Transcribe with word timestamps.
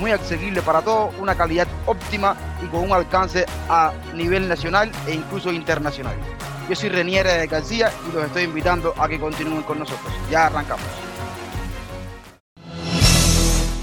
muy 0.00 0.10
accesibles 0.12 0.64
para 0.64 0.80
todos, 0.80 1.14
una 1.20 1.34
calidad 1.34 1.68
óptima 1.86 2.34
y 2.64 2.66
con 2.66 2.80
un 2.80 2.92
alcance 2.92 3.44
a 3.68 3.92
nivel 4.14 4.48
nacional 4.48 4.90
e 5.06 5.14
incluso 5.14 5.52
internacional. 5.52 6.16
Yo 6.68 6.74
soy 6.74 6.88
Reniere 6.88 7.46
García 7.46 7.92
y 8.08 8.14
los 8.14 8.24
estoy 8.24 8.44
invitando 8.44 8.94
a 8.96 9.08
que 9.08 9.20
continúen 9.20 9.62
con 9.62 9.78
nosotros. 9.78 10.12
Ya 10.30 10.46
arrancamos. 10.46 10.86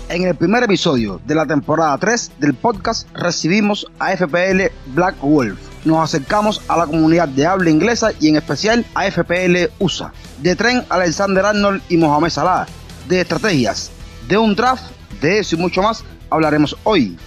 En 0.09 0.23
el 0.23 0.35
primer 0.35 0.63
episodio 0.63 1.21
de 1.25 1.35
la 1.35 1.45
temporada 1.45 1.97
3 1.97 2.31
del 2.39 2.53
podcast 2.53 3.07
recibimos 3.13 3.85
a 3.99 4.15
FPL 4.15 4.71
Black 4.87 5.19
Wolf. 5.21 5.59
Nos 5.83 6.03
acercamos 6.03 6.61
a 6.69 6.77
la 6.77 6.87
comunidad 6.87 7.27
de 7.27 7.45
habla 7.45 7.69
inglesa 7.69 8.11
y 8.19 8.29
en 8.29 8.37
especial 8.37 8.85
a 8.95 9.11
FPL 9.11 9.69
USA. 9.79 10.13
De 10.41 10.55
Tren 10.55 10.83
Alexander 10.89 11.45
Arnold 11.45 11.81
y 11.89 11.97
Mohamed 11.97 12.29
Salah. 12.29 12.65
De 13.09 13.21
estrategias, 13.21 13.91
de 14.29 14.37
un 14.37 14.55
draft, 14.55 14.96
de 15.21 15.39
eso 15.39 15.55
y 15.55 15.59
mucho 15.59 15.81
más 15.81 16.03
hablaremos 16.29 16.75
hoy. 16.83 17.17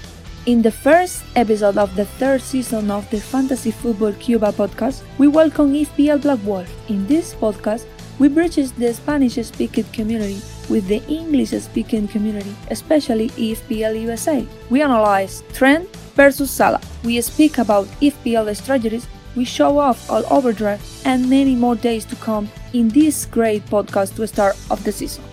In 0.46 0.62
the 0.62 0.70
first 0.70 1.22
episode 1.34 1.76
of 1.76 1.94
the 1.96 2.06
third 2.18 2.40
season 2.40 2.90
of 2.90 3.08
the 3.10 3.20
Fantasy 3.20 3.70
Football 3.70 4.14
Cuba 4.14 4.52
podcast, 4.52 5.02
we 5.18 5.28
welcome 5.28 5.74
FPL 5.74 6.22
Black 6.22 6.38
Wolf. 6.44 6.66
In 6.88 7.06
this 7.06 7.34
podcast, 7.34 7.84
we 8.18 8.28
bridge 8.28 8.56
the 8.56 8.94
Spanish 8.94 9.34
speaking 9.46 9.84
community 9.92 10.40
with 10.70 10.86
the 10.88 11.02
English 11.08 11.50
speaking 11.50 12.08
community, 12.08 12.54
especially 12.70 13.28
FPL 13.30 14.00
USA. 14.02 14.46
We 14.70 14.82
analyze 14.82 15.42
trend 15.52 15.88
versus 16.14 16.50
Salah. 16.50 16.80
We 17.04 17.20
speak 17.20 17.58
about 17.58 17.86
FPL 18.00 18.54
strategies. 18.56 19.06
We 19.36 19.44
show 19.44 19.78
off 19.78 20.10
all 20.10 20.24
overdrive 20.30 20.80
and 21.04 21.28
many 21.28 21.54
more 21.54 21.76
days 21.76 22.04
to 22.06 22.16
come 22.16 22.48
in 22.72 22.88
this 22.88 23.26
great 23.26 23.64
podcast 23.66 24.16
to 24.16 24.26
start 24.26 24.56
of 24.70 24.82
the 24.84 24.92
season. 24.92 25.29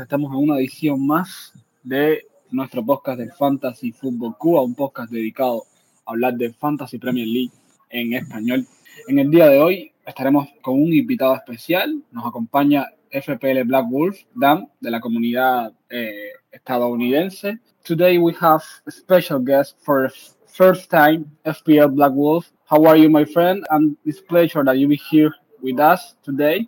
Estamos 0.00 0.32
en 0.32 0.38
una 0.38 0.56
edición 0.56 1.06
más 1.06 1.52
de 1.82 2.26
nuestro 2.50 2.82
podcast 2.82 3.18
de 3.18 3.30
Fantasy 3.30 3.92
Football 3.92 4.38
Cuba, 4.38 4.62
un 4.62 4.74
podcast 4.74 5.12
dedicado 5.12 5.64
a 6.06 6.12
hablar 6.12 6.32
de 6.32 6.50
Fantasy 6.54 6.96
Premier 6.96 7.26
League 7.26 7.52
en 7.90 8.14
español. 8.14 8.66
En 9.06 9.18
el 9.18 9.30
día 9.30 9.48
de 9.48 9.60
hoy 9.60 9.92
estaremos 10.06 10.48
con 10.62 10.82
un 10.82 10.94
invitado 10.94 11.34
especial. 11.34 12.02
Nos 12.10 12.24
acompaña 12.24 12.88
FPL 13.10 13.64
Black 13.64 13.86
Wolf, 13.90 14.18
Dan, 14.34 14.66
de 14.80 14.90
la 14.90 14.98
comunidad 14.98 15.74
eh, 15.90 16.30
estadounidense. 16.50 17.58
Today 17.84 18.16
we 18.16 18.34
have 18.40 18.62
a 18.86 18.90
special 18.90 19.40
guest 19.44 19.76
for 19.82 20.10
first 20.46 20.90
time, 20.90 21.26
FPL 21.44 21.94
Black 21.94 22.12
Wolf. 22.14 22.50
How 22.64 22.82
are 22.86 22.96
you, 22.96 23.10
my 23.10 23.26
friend? 23.26 23.62
And 23.68 23.98
it's 24.06 24.22
pleasure 24.22 24.64
that 24.64 24.78
you 24.78 24.88
be 24.88 24.96
here 25.10 25.34
with 25.60 25.78
us 25.78 26.16
today. 26.22 26.66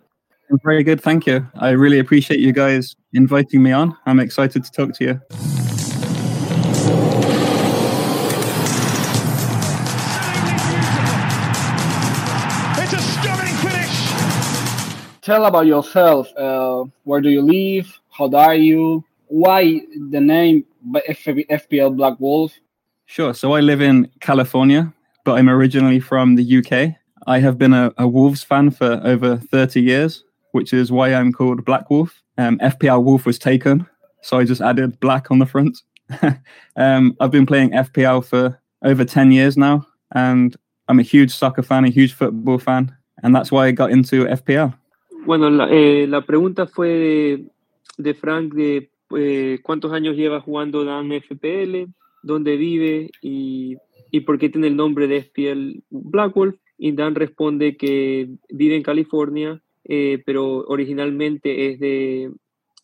I'm 0.51 0.59
very 0.63 0.83
good, 0.83 1.01
thank 1.01 1.25
you. 1.25 1.47
I 1.55 1.71
really 1.71 1.97
appreciate 1.97 2.39
you 2.39 2.53
guys 2.53 2.95
inviting 3.13 3.63
me 3.63 3.71
on. 3.71 3.97
I'm 4.05 4.19
excited 4.19 4.63
to 4.63 4.71
talk 4.71 4.93
to 4.95 5.03
you. 5.03 5.21
It's 12.77 12.93
a 12.93 12.99
stunning 12.99 13.55
finish. 13.55 15.21
Tell 15.21 15.45
about 15.45 15.65
yourself. 15.65 16.31
Uh, 16.37 16.83
where 17.05 17.21
do 17.21 17.29
you 17.29 17.41
live? 17.41 17.99
How 18.11 18.25
old 18.25 18.35
are 18.35 18.55
you? 18.55 19.03
Why 19.27 19.81
the 20.11 20.21
name 20.21 20.65
FPL 20.93 21.97
Black 21.97 22.19
Wolf? 22.19 22.53
Sure. 23.07 23.33
So 23.33 23.53
I 23.53 23.61
live 23.61 23.81
in 23.81 24.11
California, 24.19 24.93
but 25.23 25.39
I'm 25.39 25.49
originally 25.49 25.99
from 25.99 26.35
the 26.35 26.57
UK. 26.57 26.95
I 27.25 27.39
have 27.39 27.57
been 27.57 27.73
a, 27.73 27.91
a 27.97 28.07
Wolves 28.07 28.43
fan 28.43 28.69
for 28.69 29.01
over 29.03 29.37
30 29.37 29.81
years, 29.81 30.23
which 30.55 30.71
is 30.73 30.89
why 30.89 31.13
I'm 31.13 31.33
called 31.33 31.65
Black 31.65 31.89
Wolf. 31.89 32.23
Um, 32.37 32.57
FPL 32.59 33.03
Wolf 33.03 33.25
was 33.25 33.37
taken, 33.37 33.85
so 34.21 34.39
I 34.39 34.45
just 34.45 34.61
added 34.61 34.99
black 35.01 35.29
on 35.29 35.39
the 35.39 35.45
front. 35.45 35.81
um, 36.77 37.15
I've 37.19 37.29
been 37.29 37.45
playing 37.45 37.71
FPL 37.71 38.23
for 38.23 38.57
over 38.81 39.03
10 39.03 39.33
years 39.33 39.57
now, 39.57 39.85
and 40.13 40.55
I'm 40.87 40.99
a 40.99 41.03
huge 41.03 41.31
soccer 41.31 41.61
fan, 41.61 41.83
a 41.83 41.89
huge 41.89 42.13
football 42.13 42.57
fan, 42.57 42.95
and 43.21 43.35
that's 43.35 43.51
why 43.51 43.67
I 43.67 43.71
got 43.71 43.91
into 43.91 44.23
FPL. 44.25 44.73
Bueno, 45.25 45.49
la, 45.49 45.67
eh, 45.69 46.07
la 46.07 46.21
pregunta 46.21 46.67
fue 46.67 46.87
de, 46.87 47.45
de 47.97 48.13
Frank 48.13 48.53
de 48.53 48.89
eh, 49.17 49.59
cuántos 49.61 49.91
años 49.91 50.15
lleva 50.15 50.39
jugando 50.39 50.85
Dan 50.85 51.11
FPL, 51.11 51.91
dónde 52.23 52.55
vive 52.55 53.09
y, 53.21 53.75
y 54.09 54.21
por 54.21 54.39
qué 54.39 54.47
tiene 54.47 54.67
el 54.67 54.77
nombre 54.77 55.07
de 55.07 55.21
FPL 55.23 55.83
Black 55.89 56.33
Wolf. 56.33 56.55
Y 56.77 56.91
Dan 56.93 57.15
responde 57.15 57.75
que 57.77 58.29
vive 58.49 58.75
en 58.75 58.83
California, 58.83 59.61
eh, 59.85 60.21
pero 60.25 60.65
originalmente 60.67 61.71
es 61.71 61.79
de, 61.79 62.31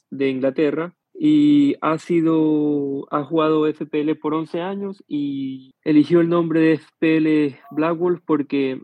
de 0.10 0.30
Inglaterra 0.30 0.96
y 1.14 1.76
ha 1.82 1.98
sido 1.98 3.08
ha 3.12 3.24
jugado 3.24 3.68
FPL 3.68 4.16
por 4.16 4.34
11 4.34 4.62
años 4.62 5.04
y 5.08 5.74
eligió 5.84 6.22
el 6.22 6.30
nombre 6.30 6.60
de 6.62 6.78
FPL 6.78 7.60
Black 7.72 7.98
Wolf 7.98 8.22
porque 8.26 8.82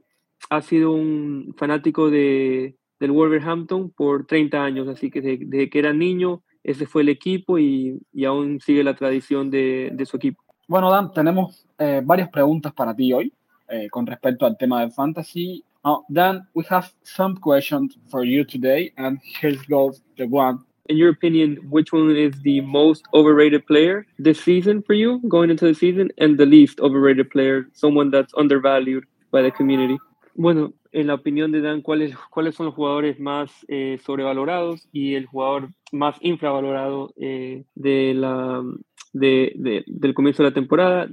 ha 0.50 0.62
sido 0.62 0.92
un 0.92 1.54
fanático 1.58 2.10
de, 2.10 2.76
del 3.00 3.12
Wolverhampton 3.12 3.92
por 3.92 4.26
30 4.26 4.64
años, 4.64 4.88
así 4.88 5.10
que 5.10 5.22
desde, 5.22 5.46
desde 5.46 5.70
que 5.70 5.80
era 5.80 5.94
niño 5.94 6.44
ese 6.64 6.86
fue 6.86 7.02
el 7.02 7.10
equipo 7.10 7.58
y, 7.58 8.02
y 8.12 8.26
aún 8.26 8.60
sigue 8.60 8.84
la 8.84 8.96
tradición 8.96 9.50
de, 9.50 9.90
de 9.94 10.06
su 10.06 10.18
equipo. 10.18 10.44
Bueno, 10.68 10.92
Dan, 10.92 11.14
tenemos 11.14 11.66
eh, 11.78 12.02
varias 12.04 12.30
preguntas 12.30 12.74
para 12.74 12.94
ti 12.94 13.14
hoy 13.14 13.32
eh, 13.70 13.88
con 13.90 14.06
respecto 14.06 14.46
al 14.46 14.58
tema 14.58 14.82
de 14.82 14.92
fantasy. 14.92 15.64
Uh, 15.88 16.00
Dan, 16.12 16.46
we 16.54 16.66
have 16.66 16.92
some 17.04 17.38
questions 17.38 17.96
for 18.12 18.26
you 18.26 18.44
today, 18.44 18.92
and 18.98 19.20
here 19.24 19.56
goes 19.70 20.02
the 20.18 20.28
one. 20.28 20.60
In 20.90 20.98
your 20.98 21.10
opinion, 21.10 21.56
which 21.70 21.94
one 21.94 22.14
is 22.14 22.34
the 22.44 22.60
most 22.60 23.06
overrated 23.14 23.66
player 23.68 24.06
this 24.20 24.44
season 24.44 24.82
for 24.82 24.94
you 24.94 25.22
going 25.30 25.50
into 25.50 25.66
the 25.66 25.74
season 25.74 26.12
and 26.18 26.38
the 26.38 26.46
least 26.46 26.82
overrated 26.82 27.32
player, 27.32 27.68
someone 27.72 28.12
that's 28.12 28.34
undervalued 28.36 29.06
by 29.32 29.42
the 29.42 29.50
community? 29.50 29.98
Bueno, 30.36 30.74
en 30.92 31.08
la 31.08 31.14
opinión 31.14 31.54
de 31.54 31.62
Dan, 31.62 31.82
¿cuáles, 31.82 32.14
cuáles 32.32 32.56
son 32.56 32.66
los 32.66 32.76
jugadores 32.76 33.18
más 33.18 33.50
eh, 33.70 33.98
sobrevalorados 34.06 34.90
y 34.92 35.16
el 35.16 35.26
jugador 35.26 35.70
más 35.94 36.18
infravalorado 36.20 37.14
eh, 37.16 37.64
de 37.76 38.14
la, 38.14 38.62
de, 39.14 39.54
de, 39.56 39.86
del 39.88 40.14
comienzo 40.14 40.44
de 40.44 40.50
la 40.50 40.54
temporada? 40.54 41.08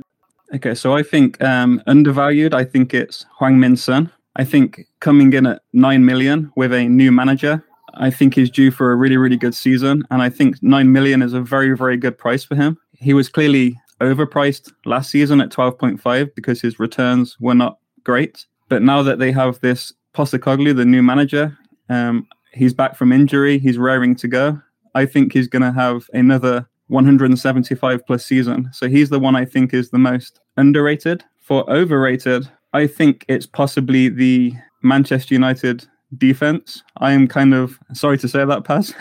Okay, 0.52 0.74
so 0.74 0.98
I 0.98 1.04
think 1.04 1.40
um, 1.40 1.80
undervalued, 1.86 2.52
I 2.54 2.64
think 2.64 2.92
it's 2.92 3.24
Huang 3.38 3.60
Min 3.60 3.76
Sun. 3.76 4.10
I 4.36 4.44
think 4.44 4.86
coming 5.00 5.32
in 5.32 5.46
at 5.46 5.62
9 5.72 6.04
million 6.04 6.52
with 6.56 6.72
a 6.72 6.88
new 6.88 7.12
manager, 7.12 7.64
I 7.94 8.10
think 8.10 8.34
he's 8.34 8.50
due 8.50 8.70
for 8.70 8.90
a 8.90 8.96
really, 8.96 9.16
really 9.16 9.36
good 9.36 9.54
season. 9.54 10.02
And 10.10 10.22
I 10.22 10.28
think 10.28 10.62
9 10.62 10.90
million 10.90 11.22
is 11.22 11.32
a 11.32 11.40
very, 11.40 11.76
very 11.76 11.96
good 11.96 12.18
price 12.18 12.42
for 12.44 12.56
him. 12.56 12.76
He 12.92 13.14
was 13.14 13.28
clearly 13.28 13.78
overpriced 14.00 14.72
last 14.84 15.10
season 15.10 15.40
at 15.40 15.50
12.5 15.50 16.34
because 16.34 16.60
his 16.60 16.78
returns 16.78 17.36
were 17.40 17.54
not 17.54 17.78
great. 18.02 18.46
But 18.68 18.82
now 18.82 19.02
that 19.02 19.18
they 19.18 19.32
have 19.32 19.60
this 19.60 19.92
Postacoglu, 20.14 20.76
the 20.76 20.84
new 20.84 21.02
manager, 21.02 21.56
um, 21.88 22.26
he's 22.52 22.74
back 22.74 22.96
from 22.96 23.12
injury, 23.12 23.58
he's 23.58 23.78
raring 23.78 24.16
to 24.16 24.28
go. 24.28 24.60
I 24.94 25.06
think 25.06 25.32
he's 25.32 25.48
going 25.48 25.62
to 25.62 25.72
have 25.72 26.08
another 26.12 26.68
175 26.88 28.06
plus 28.06 28.24
season. 28.24 28.68
So 28.72 28.88
he's 28.88 29.10
the 29.10 29.18
one 29.18 29.36
I 29.36 29.44
think 29.44 29.74
is 29.74 29.90
the 29.90 29.98
most 29.98 30.40
underrated. 30.56 31.24
For 31.40 31.68
overrated, 31.70 32.48
I 32.74 32.88
think 32.88 33.24
it's 33.28 33.46
possibly 33.46 34.08
the 34.08 34.52
Manchester 34.82 35.32
United 35.32 35.86
defense. 36.18 36.82
I 36.98 37.12
am 37.12 37.28
kind 37.28 37.54
of 37.54 37.78
sorry 37.92 38.18
to 38.18 38.28
say 38.28 38.44
that, 38.44 38.64
Paz. 38.64 38.92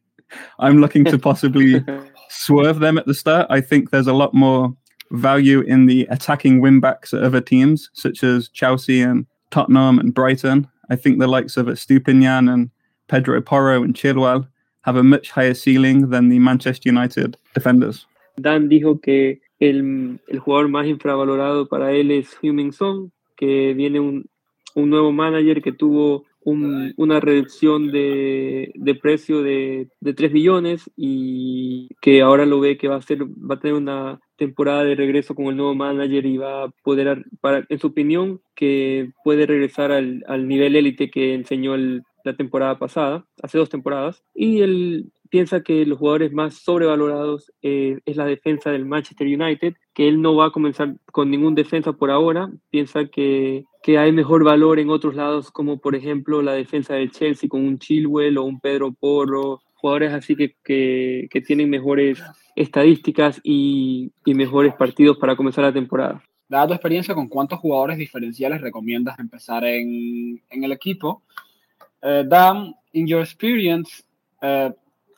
I'm 0.58 0.78
looking 0.78 1.06
to 1.06 1.18
possibly 1.18 1.82
swerve 2.28 2.80
them 2.80 2.98
at 2.98 3.06
the 3.06 3.14
start. 3.14 3.46
I 3.48 3.62
think 3.62 3.90
there's 3.90 4.06
a 4.06 4.12
lot 4.12 4.34
more 4.34 4.76
value 5.10 5.60
in 5.62 5.86
the 5.86 6.06
attacking 6.10 6.60
wing 6.60 6.80
backs 6.80 7.14
at 7.14 7.22
other 7.22 7.40
teams, 7.40 7.88
such 7.94 8.22
as 8.22 8.50
Chelsea 8.50 9.00
and 9.00 9.24
Tottenham 9.50 9.98
and 9.98 10.12
Brighton. 10.12 10.68
I 10.90 10.96
think 10.96 11.18
the 11.18 11.26
likes 11.26 11.56
of 11.56 11.66
Stupinian 11.66 12.52
and 12.52 12.70
Pedro 13.08 13.40
Porro 13.40 13.82
and 13.82 13.94
Chilwell 13.94 14.46
have 14.82 14.96
a 14.96 15.02
much 15.02 15.30
higher 15.30 15.54
ceiling 15.54 16.10
than 16.10 16.28
the 16.28 16.40
Manchester 16.40 16.90
United 16.90 17.38
defenders. 17.54 18.04
Dan 18.38 18.68
dijo 18.68 19.00
que 19.02 19.38
el, 19.70 20.20
el 20.26 20.38
jugador 20.38 20.68
más 20.68 20.86
infravalorado 20.86 21.68
para 21.68 21.92
él 21.92 22.10
es 22.10 22.36
Humming 22.42 22.72
Song, 22.72 23.10
que 23.36 23.74
viene 23.74 24.00
un, 24.00 24.26
un 24.74 24.90
nuevo 24.90 25.12
manager 25.12 25.62
que 25.62 25.72
tuvo 25.72 26.24
un, 26.44 26.92
una 26.96 27.20
reducción 27.20 27.90
de, 27.90 28.98
precio 29.00 29.42
de, 29.42 29.88
de, 30.00 30.14
3 30.14 30.32
billones 30.32 30.90
y 30.96 31.88
que 32.00 32.20
ahora 32.22 32.44
lo 32.44 32.60
ve 32.60 32.76
que 32.76 32.88
va 32.88 32.96
a, 32.96 33.02
ser, 33.02 33.24
va 33.24 33.54
a 33.54 33.60
tener 33.60 33.74
una 33.74 34.20
temporada 34.36 34.84
de 34.84 34.94
regreso 34.94 35.34
con 35.34 35.46
el 35.46 35.56
nuevo 35.56 35.74
manager 35.74 36.26
y 36.26 36.36
va 36.36 36.64
a 36.64 36.68
poder, 36.82 37.24
para, 37.40 37.64
en 37.68 37.78
su 37.78 37.88
opinión, 37.88 38.40
que 38.54 39.10
puede 39.22 39.46
regresar 39.46 39.90
al, 39.90 40.22
nivel 40.46 40.76
élite 40.76 41.10
que 41.10 41.34
enseñó 41.34 41.76
la 41.76 42.36
temporada 42.36 42.78
pasada, 42.78 43.24
hace 43.42 43.58
dos 43.58 43.70
temporadas. 43.70 44.22
Y 44.34 44.60
él 44.60 45.12
piensa 45.34 45.64
que 45.64 45.84
los 45.84 45.98
jugadores 45.98 46.32
más 46.32 46.54
sobrevalorados 46.54 47.52
eh, 47.60 47.98
es 48.06 48.16
la 48.16 48.24
defensa 48.24 48.70
del 48.70 48.84
Manchester 48.84 49.26
United, 49.26 49.74
que 49.92 50.06
él 50.06 50.22
no 50.22 50.36
va 50.36 50.46
a 50.46 50.50
comenzar 50.52 50.94
con 51.06 51.28
ningún 51.28 51.56
defensa 51.56 51.92
por 51.92 52.12
ahora. 52.12 52.52
Piensa 52.70 53.06
que, 53.06 53.64
que 53.82 53.98
hay 53.98 54.12
mejor 54.12 54.44
valor 54.44 54.78
en 54.78 54.90
otros 54.90 55.16
lados, 55.16 55.50
como 55.50 55.78
por 55.78 55.96
ejemplo 55.96 56.40
la 56.40 56.52
defensa 56.52 56.94
del 56.94 57.10
Chelsea 57.10 57.48
con 57.48 57.66
un 57.66 57.80
Chilwell 57.80 58.38
o 58.38 58.44
un 58.44 58.60
Pedro 58.60 58.92
Porro, 58.92 59.60
jugadores 59.74 60.12
así 60.12 60.36
que, 60.36 60.54
que, 60.62 61.26
que 61.28 61.40
tienen 61.40 61.68
mejores 61.68 62.22
estadísticas 62.54 63.40
y, 63.42 64.12
y, 64.24 64.34
mejores 64.34 64.72
partidos 64.74 65.16
para 65.16 65.34
comenzar 65.34 65.64
la 65.64 65.72
temporada. 65.72 66.22
Dada 66.48 66.68
tu 66.68 66.74
experiencia, 66.74 67.12
¿con 67.12 67.26
cuántos 67.26 67.58
jugadores 67.58 67.98
diferenciales 67.98 68.60
recomiendas 68.60 69.18
empezar 69.18 69.64
en, 69.64 70.40
en 70.48 70.62
el 70.62 70.70
equipo? 70.70 71.24
Uh, 72.04 72.22
Dan, 72.22 72.72
in 72.92 73.08
your 73.08 73.22
experience, 73.22 74.04
uh, 74.40 74.70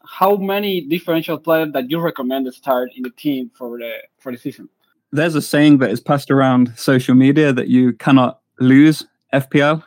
how 0.09 0.37
many 0.37 0.81
differential 0.81 1.39
players 1.39 1.73
that 1.73 1.91
you 1.91 1.99
recommend 2.01 2.47
to 2.47 2.53
start 2.53 2.91
in 2.97 3.03
the 3.03 3.11
team 3.11 3.51
for 3.55 3.79
the 3.79 3.93
for 4.19 4.33
the 4.33 4.39
season? 4.39 4.69
There's 5.13 5.35
a 5.35 5.43
saying 5.43 5.79
that 5.79 5.91
is 5.91 6.01
passed 6.01 6.31
around 6.31 6.73
social 6.77 7.15
media 7.15 7.53
that 7.53 7.69
you 7.69 7.93
cannot 7.95 8.41
lose 8.61 9.05
FPL. 9.33 9.83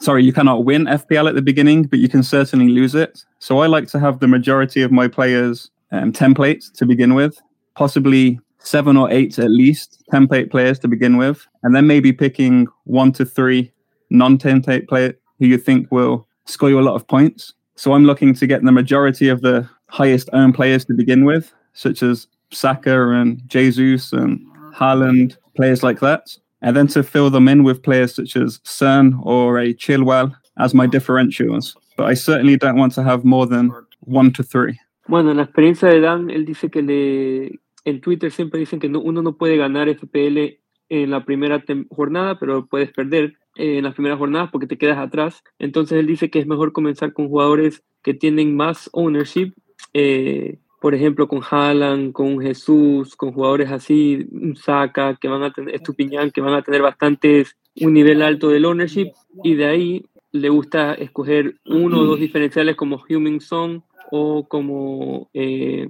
Sorry, 0.00 0.24
you 0.24 0.32
cannot 0.32 0.64
win 0.64 0.84
FPL 0.84 1.28
at 1.28 1.34
the 1.34 1.42
beginning, 1.42 1.84
but 1.84 1.98
you 1.98 2.08
can 2.08 2.22
certainly 2.22 2.68
lose 2.68 2.94
it. 2.94 3.24
So 3.38 3.58
I 3.58 3.66
like 3.66 3.88
to 3.88 3.98
have 3.98 4.20
the 4.20 4.28
majority 4.28 4.82
of 4.82 4.90
my 4.90 5.08
players 5.08 5.70
um, 5.92 6.12
templates 6.12 6.72
to 6.74 6.86
begin 6.86 7.14
with, 7.14 7.40
possibly 7.74 8.40
seven 8.58 8.96
or 8.96 9.10
eight 9.10 9.38
at 9.38 9.50
least 9.50 10.02
template 10.12 10.50
players 10.50 10.78
to 10.80 10.88
begin 10.88 11.16
with, 11.16 11.46
and 11.62 11.74
then 11.74 11.86
maybe 11.86 12.12
picking 12.12 12.66
one 12.84 13.12
to 13.12 13.24
three 13.24 13.72
non-template 14.10 14.88
players 14.88 15.14
who 15.38 15.46
you 15.46 15.58
think 15.58 15.90
will 15.90 16.26
score 16.46 16.68
you 16.68 16.78
a 16.78 16.82
lot 16.82 16.94
of 16.94 17.06
points. 17.06 17.54
So 17.80 17.94
I'm 17.94 18.04
looking 18.04 18.34
to 18.34 18.46
get 18.46 18.62
the 18.62 18.72
majority 18.72 19.30
of 19.30 19.40
the 19.40 19.66
highest 19.88 20.28
owned 20.34 20.54
players 20.54 20.84
to 20.84 20.92
begin 20.92 21.24
with, 21.24 21.50
such 21.72 22.02
as 22.02 22.26
Saka 22.52 23.08
and 23.08 23.40
Jesus 23.46 24.12
and 24.12 24.38
Haaland, 24.74 25.38
players 25.56 25.82
like 25.82 26.00
that. 26.00 26.36
And 26.60 26.76
then 26.76 26.88
to 26.88 27.02
fill 27.02 27.30
them 27.30 27.48
in 27.48 27.64
with 27.64 27.82
players 27.82 28.14
such 28.14 28.36
as 28.36 28.58
CERN 28.64 29.18
or 29.24 29.58
a 29.58 29.72
Chilwell 29.72 30.30
as 30.58 30.74
my 30.74 30.86
differentials. 30.86 31.74
But 31.96 32.08
I 32.08 32.12
certainly 32.12 32.58
don't 32.58 32.76
want 32.76 32.92
to 32.96 33.02
have 33.02 33.24
more 33.24 33.46
than 33.46 33.72
one 34.00 34.30
to 34.34 34.42
three. 34.42 34.78
Bueno, 35.08 35.30
en 35.30 35.38
la 35.38 35.44
experiencia 35.44 35.88
de 35.88 36.00
Dan, 36.00 36.28
él 36.28 36.44
dice 36.44 36.70
que 36.70 36.82
le, 36.82 37.60
en 37.86 38.02
Twitter 38.02 38.30
siempre 38.30 38.60
dicen 38.60 38.78
que 38.78 38.90
no, 38.90 39.00
uno 39.00 39.22
no 39.22 39.38
puede 39.38 39.56
ganar 39.56 39.88
FPL 39.88 40.58
en 40.90 41.10
la 41.10 41.24
primera 41.24 41.64
jornada, 41.88 42.38
pero 42.38 42.66
puedes 42.66 42.92
perder 42.92 43.38
eh, 43.56 43.78
en 43.78 43.84
las 43.84 43.94
primeras 43.94 44.18
jornadas 44.18 44.50
porque 44.50 44.66
te 44.66 44.78
quedas 44.78 44.98
atrás. 44.98 45.42
Entonces 45.58 45.98
él 45.98 46.06
dice 46.06 46.30
que 46.30 46.38
es 46.38 46.46
mejor 46.46 46.72
comenzar 46.72 47.12
con 47.12 47.28
jugadores 47.28 47.82
que 48.02 48.14
tienen 48.14 48.56
más 48.56 48.88
ownership, 48.92 49.52
eh, 49.92 50.58
por 50.80 50.94
ejemplo 50.94 51.28
con 51.28 51.42
Haaland, 51.48 52.12
con 52.12 52.40
Jesús, 52.40 53.14
con 53.16 53.32
jugadores 53.32 53.70
así, 53.70 54.26
Saka, 54.54 55.16
que 55.16 55.28
van 55.28 55.42
a 55.42 55.52
tener, 55.52 55.74
Estupiñán, 55.74 56.30
que 56.30 56.40
van 56.40 56.54
a 56.54 56.62
tener 56.62 56.80
bastantes, 56.82 57.56
un 57.80 57.92
nivel 57.92 58.22
alto 58.22 58.48
del 58.48 58.64
ownership, 58.64 59.12
y 59.44 59.54
de 59.54 59.66
ahí 59.66 60.04
le 60.32 60.48
gusta 60.48 60.94
escoger 60.94 61.56
uno 61.66 62.00
o 62.00 62.04
dos 62.04 62.20
diferenciales 62.20 62.76
como 62.76 63.02
Humming 63.08 63.40
Song 63.40 63.82
o 64.10 64.46
como 64.48 65.28
eh, 65.34 65.88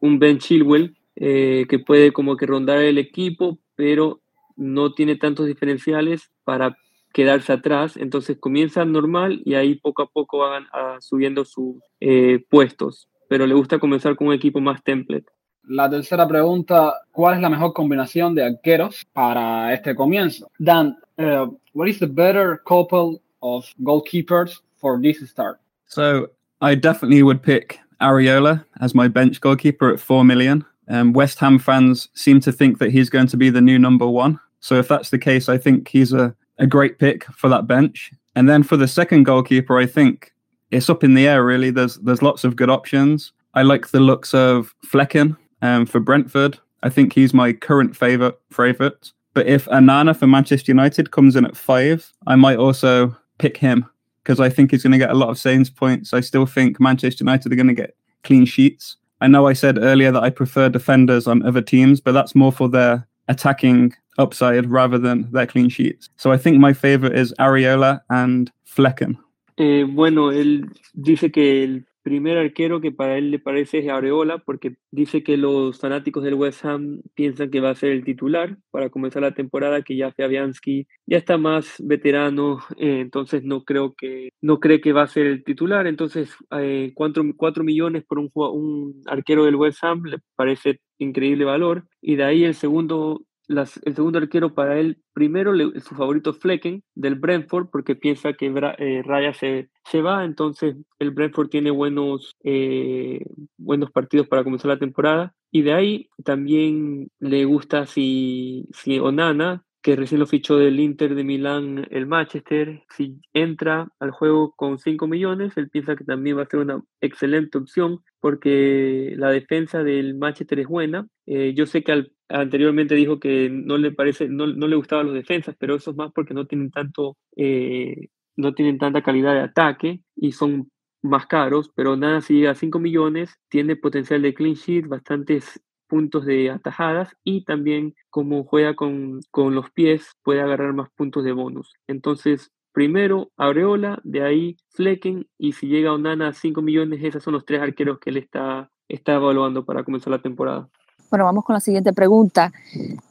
un 0.00 0.18
Ben 0.18 0.38
Chilwell, 0.38 0.96
eh, 1.16 1.66
que 1.68 1.78
puede 1.78 2.12
como 2.12 2.36
que 2.36 2.46
rondar 2.46 2.78
el 2.78 2.98
equipo, 2.98 3.58
pero 3.74 4.20
no 4.56 4.92
tiene 4.92 5.16
tantos 5.16 5.46
diferenciales 5.46 6.30
para 6.44 6.76
quedarse 7.12 7.52
atrás, 7.52 7.96
entonces 7.96 8.36
comienza 8.38 8.84
normal 8.84 9.40
y 9.44 9.54
ahí 9.54 9.74
poco 9.74 10.02
a 10.02 10.06
poco 10.10 10.38
van 10.38 10.64
a, 10.72 11.00
subiendo 11.00 11.44
sus 11.44 11.76
eh, 12.00 12.44
puestos, 12.48 13.08
pero 13.28 13.46
le 13.46 13.54
gusta 13.54 13.78
comenzar 13.78 14.16
con 14.16 14.28
un 14.28 14.34
equipo 14.34 14.60
más 14.60 14.82
template. 14.82 15.26
La 15.64 15.90
tercera 15.90 16.26
pregunta, 16.26 16.94
¿cuál 17.12 17.36
es 17.36 17.42
la 17.42 17.50
mejor 17.50 17.74
combinación 17.74 18.34
de 18.34 18.44
arqueros 18.44 19.04
para 19.12 19.74
este 19.74 19.94
comienzo? 19.94 20.50
Dan, 20.58 20.96
uh, 21.18 21.46
what 21.74 21.88
is 21.88 21.98
the 21.98 22.06
better 22.06 22.62
couple 22.64 23.20
of 23.42 23.66
goalkeepers 23.82 24.62
for 24.76 24.98
this 25.00 25.18
start? 25.28 25.58
So 25.86 26.28
I 26.62 26.74
definitely 26.74 27.22
would 27.22 27.42
pick 27.42 27.80
Areola 28.00 28.64
as 28.80 28.94
my 28.94 29.08
bench 29.08 29.40
goalkeeper 29.40 29.92
at 29.92 30.00
4 30.00 30.24
million. 30.24 30.64
Um, 30.88 31.12
West 31.12 31.38
Ham 31.40 31.58
fans 31.58 32.08
seem 32.14 32.40
to 32.40 32.52
think 32.52 32.78
that 32.78 32.90
he's 32.90 33.10
going 33.10 33.26
to 33.28 33.36
be 33.36 33.50
the 33.50 33.60
new 33.60 33.78
number 33.78 34.06
one. 34.06 34.40
So 34.60 34.76
if 34.76 34.88
that's 34.88 35.10
the 35.10 35.18
case, 35.18 35.48
I 35.48 35.58
think 35.58 35.88
he's 35.88 36.12
a, 36.12 36.34
a 36.58 36.66
great 36.66 36.98
pick 36.98 37.24
for 37.24 37.48
that 37.48 37.66
bench. 37.66 38.12
And 38.34 38.48
then 38.48 38.62
for 38.62 38.76
the 38.76 38.88
second 38.88 39.24
goalkeeper, 39.24 39.78
I 39.78 39.86
think 39.86 40.32
it's 40.70 40.90
up 40.90 41.02
in 41.02 41.14
the 41.14 41.26
air 41.26 41.44
really. 41.44 41.70
There's 41.70 41.96
there's 41.96 42.22
lots 42.22 42.44
of 42.44 42.56
good 42.56 42.70
options. 42.70 43.32
I 43.54 43.62
like 43.62 43.88
the 43.88 44.00
looks 44.00 44.34
of 44.34 44.74
Flecken 44.84 45.36
um, 45.62 45.86
for 45.86 46.00
Brentford. 46.00 46.58
I 46.82 46.88
think 46.88 47.12
he's 47.12 47.34
my 47.34 47.52
current 47.52 47.96
favorite 47.96 48.38
favorite. 48.50 49.12
But 49.34 49.46
if 49.46 49.66
Anana 49.66 50.16
for 50.16 50.26
Manchester 50.26 50.70
United 50.70 51.10
comes 51.10 51.36
in 51.36 51.44
at 51.44 51.56
five, 51.56 52.12
I 52.26 52.36
might 52.36 52.58
also 52.58 53.16
pick 53.38 53.56
him 53.56 53.86
because 54.22 54.40
I 54.40 54.48
think 54.48 54.70
he's 54.70 54.82
going 54.82 54.92
to 54.92 54.98
get 54.98 55.10
a 55.10 55.14
lot 55.14 55.30
of 55.30 55.38
Saints 55.38 55.70
points. 55.70 56.12
I 56.12 56.20
still 56.20 56.44
think 56.44 56.80
Manchester 56.80 57.22
United 57.24 57.52
are 57.52 57.56
going 57.56 57.68
to 57.68 57.74
get 57.74 57.96
clean 58.24 58.44
sheets. 58.44 58.96
I 59.20 59.26
know 59.26 59.46
I 59.46 59.52
said 59.52 59.78
earlier 59.78 60.12
that 60.12 60.22
I 60.22 60.30
prefer 60.30 60.68
defenders 60.68 61.26
on 61.26 61.44
other 61.44 61.62
teams, 61.62 62.00
but 62.00 62.12
that's 62.12 62.34
more 62.34 62.52
for 62.52 62.68
their 62.68 63.06
attacking 63.28 63.94
upside 64.18 64.70
rather 64.70 64.98
than 64.98 65.30
their 65.32 65.46
clean 65.46 65.68
sheets. 65.68 66.10
So 66.16 66.32
I 66.32 66.36
think 66.36 66.58
my 66.58 66.72
favorite 66.72 67.16
is 67.16 67.32
Areola 67.38 68.00
and 68.10 68.50
Flecken. 68.64 69.18
Eh, 69.56 69.84
bueno, 69.88 70.30
él 70.30 70.70
dice 70.94 71.32
que 71.32 71.64
el 71.64 71.88
primer 72.08 72.38
arquero 72.38 72.80
que 72.80 72.90
para 72.90 73.18
él 73.18 73.30
le 73.30 73.38
parece 73.38 73.80
es 73.80 73.88
Areola, 73.88 74.38
porque 74.38 74.76
dice 74.90 75.22
que 75.22 75.36
los 75.36 75.78
fanáticos 75.78 76.24
del 76.24 76.34
West 76.34 76.64
Ham 76.64 77.02
piensan 77.14 77.50
que 77.50 77.60
va 77.60 77.68
a 77.68 77.74
ser 77.74 77.90
el 77.90 78.02
titular 78.02 78.56
para 78.70 78.88
comenzar 78.88 79.20
la 79.20 79.34
temporada, 79.34 79.82
que 79.82 79.94
ya 79.94 80.10
Fabianski 80.12 80.86
ya 81.06 81.18
está 81.18 81.36
más 81.36 81.74
veterano, 81.80 82.60
eh, 82.78 83.00
entonces 83.00 83.44
no 83.44 83.64
creo 83.64 83.94
que 83.94 84.30
no 84.40 84.58
cree 84.58 84.80
que 84.80 84.94
va 84.94 85.02
a 85.02 85.06
ser 85.06 85.26
el 85.26 85.44
titular, 85.44 85.86
entonces 85.86 86.34
eh, 86.52 86.92
4, 86.94 87.24
millones 87.62 88.04
por 88.04 88.18
un, 88.18 88.30
un 88.34 89.02
arquero 89.06 89.44
del 89.44 89.56
West 89.56 89.84
Ham 89.84 90.04
le 90.04 90.18
parece 90.34 90.80
increíble 90.96 91.44
valor, 91.44 91.84
y 92.00 92.16
de 92.16 92.24
ahí 92.24 92.44
el 92.44 92.54
segundo 92.54 93.20
el 93.48 93.94
segundo 93.94 94.18
arquero 94.18 94.54
para 94.54 94.78
él, 94.78 95.02
primero 95.14 95.52
le, 95.52 95.80
su 95.80 95.94
favorito 95.94 96.34
Flecken 96.34 96.82
del 96.94 97.14
Brentford, 97.14 97.68
porque 97.70 97.96
piensa 97.96 98.34
que 98.34 98.46
eh, 98.78 99.02
Raya 99.04 99.32
se, 99.32 99.70
se 99.84 100.02
va, 100.02 100.24
entonces 100.24 100.76
el 100.98 101.10
Brentford 101.12 101.48
tiene 101.48 101.70
buenos, 101.70 102.36
eh, 102.44 103.24
buenos 103.56 103.90
partidos 103.90 104.28
para 104.28 104.44
comenzar 104.44 104.68
la 104.68 104.78
temporada. 104.78 105.34
Y 105.50 105.62
de 105.62 105.72
ahí 105.72 106.08
también 106.24 107.08
le 107.20 107.46
gusta 107.46 107.86
si, 107.86 108.68
si 108.72 108.98
Onana, 108.98 109.64
que 109.88 109.96
recién 109.96 110.20
lo 110.20 110.26
fichó 110.26 110.58
del 110.58 110.80
Inter 110.80 111.14
de 111.14 111.24
Milán, 111.24 111.86
el 111.90 112.06
Manchester, 112.06 112.82
si 112.94 113.22
entra 113.32 113.88
al 113.98 114.10
juego 114.10 114.52
con 114.54 114.78
5 114.78 115.06
millones, 115.06 115.56
él 115.56 115.70
piensa 115.70 115.96
que 115.96 116.04
también 116.04 116.36
va 116.36 116.42
a 116.42 116.46
ser 116.46 116.60
una 116.60 116.84
excelente 117.00 117.56
opción 117.56 118.00
porque 118.20 119.14
la 119.16 119.30
defensa 119.30 119.82
del 119.82 120.14
Manchester 120.14 120.60
es 120.60 120.66
buena. 120.66 121.08
Eh, 121.24 121.54
yo 121.56 121.64
sé 121.64 121.82
que 121.82 121.92
al, 121.92 122.12
anteriormente 122.28 122.96
dijo 122.96 123.18
que 123.18 123.48
no 123.50 123.78
le 123.78 123.90
parece, 123.90 124.28
no, 124.28 124.46
no, 124.46 124.68
le 124.68 124.76
gustaban 124.76 125.06
los 125.06 125.14
defensas, 125.14 125.56
pero 125.58 125.76
eso 125.76 125.92
es 125.92 125.96
más 125.96 126.12
porque 126.14 126.34
no 126.34 126.46
tienen 126.46 126.70
tanto, 126.70 127.16
eh, 127.34 128.08
no 128.36 128.52
tienen 128.52 128.76
tanta 128.76 129.00
calidad 129.00 129.32
de 129.32 129.40
ataque 129.40 130.02
y 130.14 130.32
son 130.32 130.70
más 131.00 131.26
caros, 131.26 131.70
pero 131.74 131.96
nada, 131.96 132.20
si 132.20 132.34
llega 132.34 132.50
a 132.50 132.54
5 132.54 132.78
millones, 132.78 133.38
tiene 133.48 133.74
potencial 133.74 134.20
de 134.20 134.34
clean 134.34 134.54
sheet, 134.54 134.86
bastantes 134.86 135.62
puntos 135.88 136.24
de 136.24 136.50
atajadas 136.50 137.16
y 137.24 137.44
también 137.44 137.94
como 138.10 138.44
juega 138.44 138.74
con, 138.74 139.20
con 139.30 139.54
los 139.54 139.70
pies 139.70 140.12
puede 140.22 140.40
agarrar 140.40 140.72
más 140.74 140.90
puntos 140.90 141.24
de 141.24 141.32
bonus. 141.32 141.74
Entonces, 141.86 142.50
primero 142.72 143.30
Aureola, 143.36 144.00
de 144.04 144.22
ahí 144.22 144.56
Flecken 144.70 145.26
y 145.38 145.52
si 145.52 145.66
llega 145.66 145.92
Onana 145.92 146.28
a 146.28 146.32
5 146.32 146.62
millones, 146.62 147.02
esos 147.02 147.22
son 147.22 147.34
los 147.34 147.44
tres 147.44 147.60
arqueros 147.60 147.98
que 147.98 148.10
él 148.10 148.18
está, 148.18 148.70
está 148.88 149.14
evaluando 149.14 149.64
para 149.64 149.82
comenzar 149.82 150.12
la 150.12 150.22
temporada. 150.22 150.68
Bueno, 151.10 151.24
vamos 151.24 151.44
con 151.44 151.54
la 151.54 151.60
siguiente 151.60 151.92
pregunta. 151.92 152.52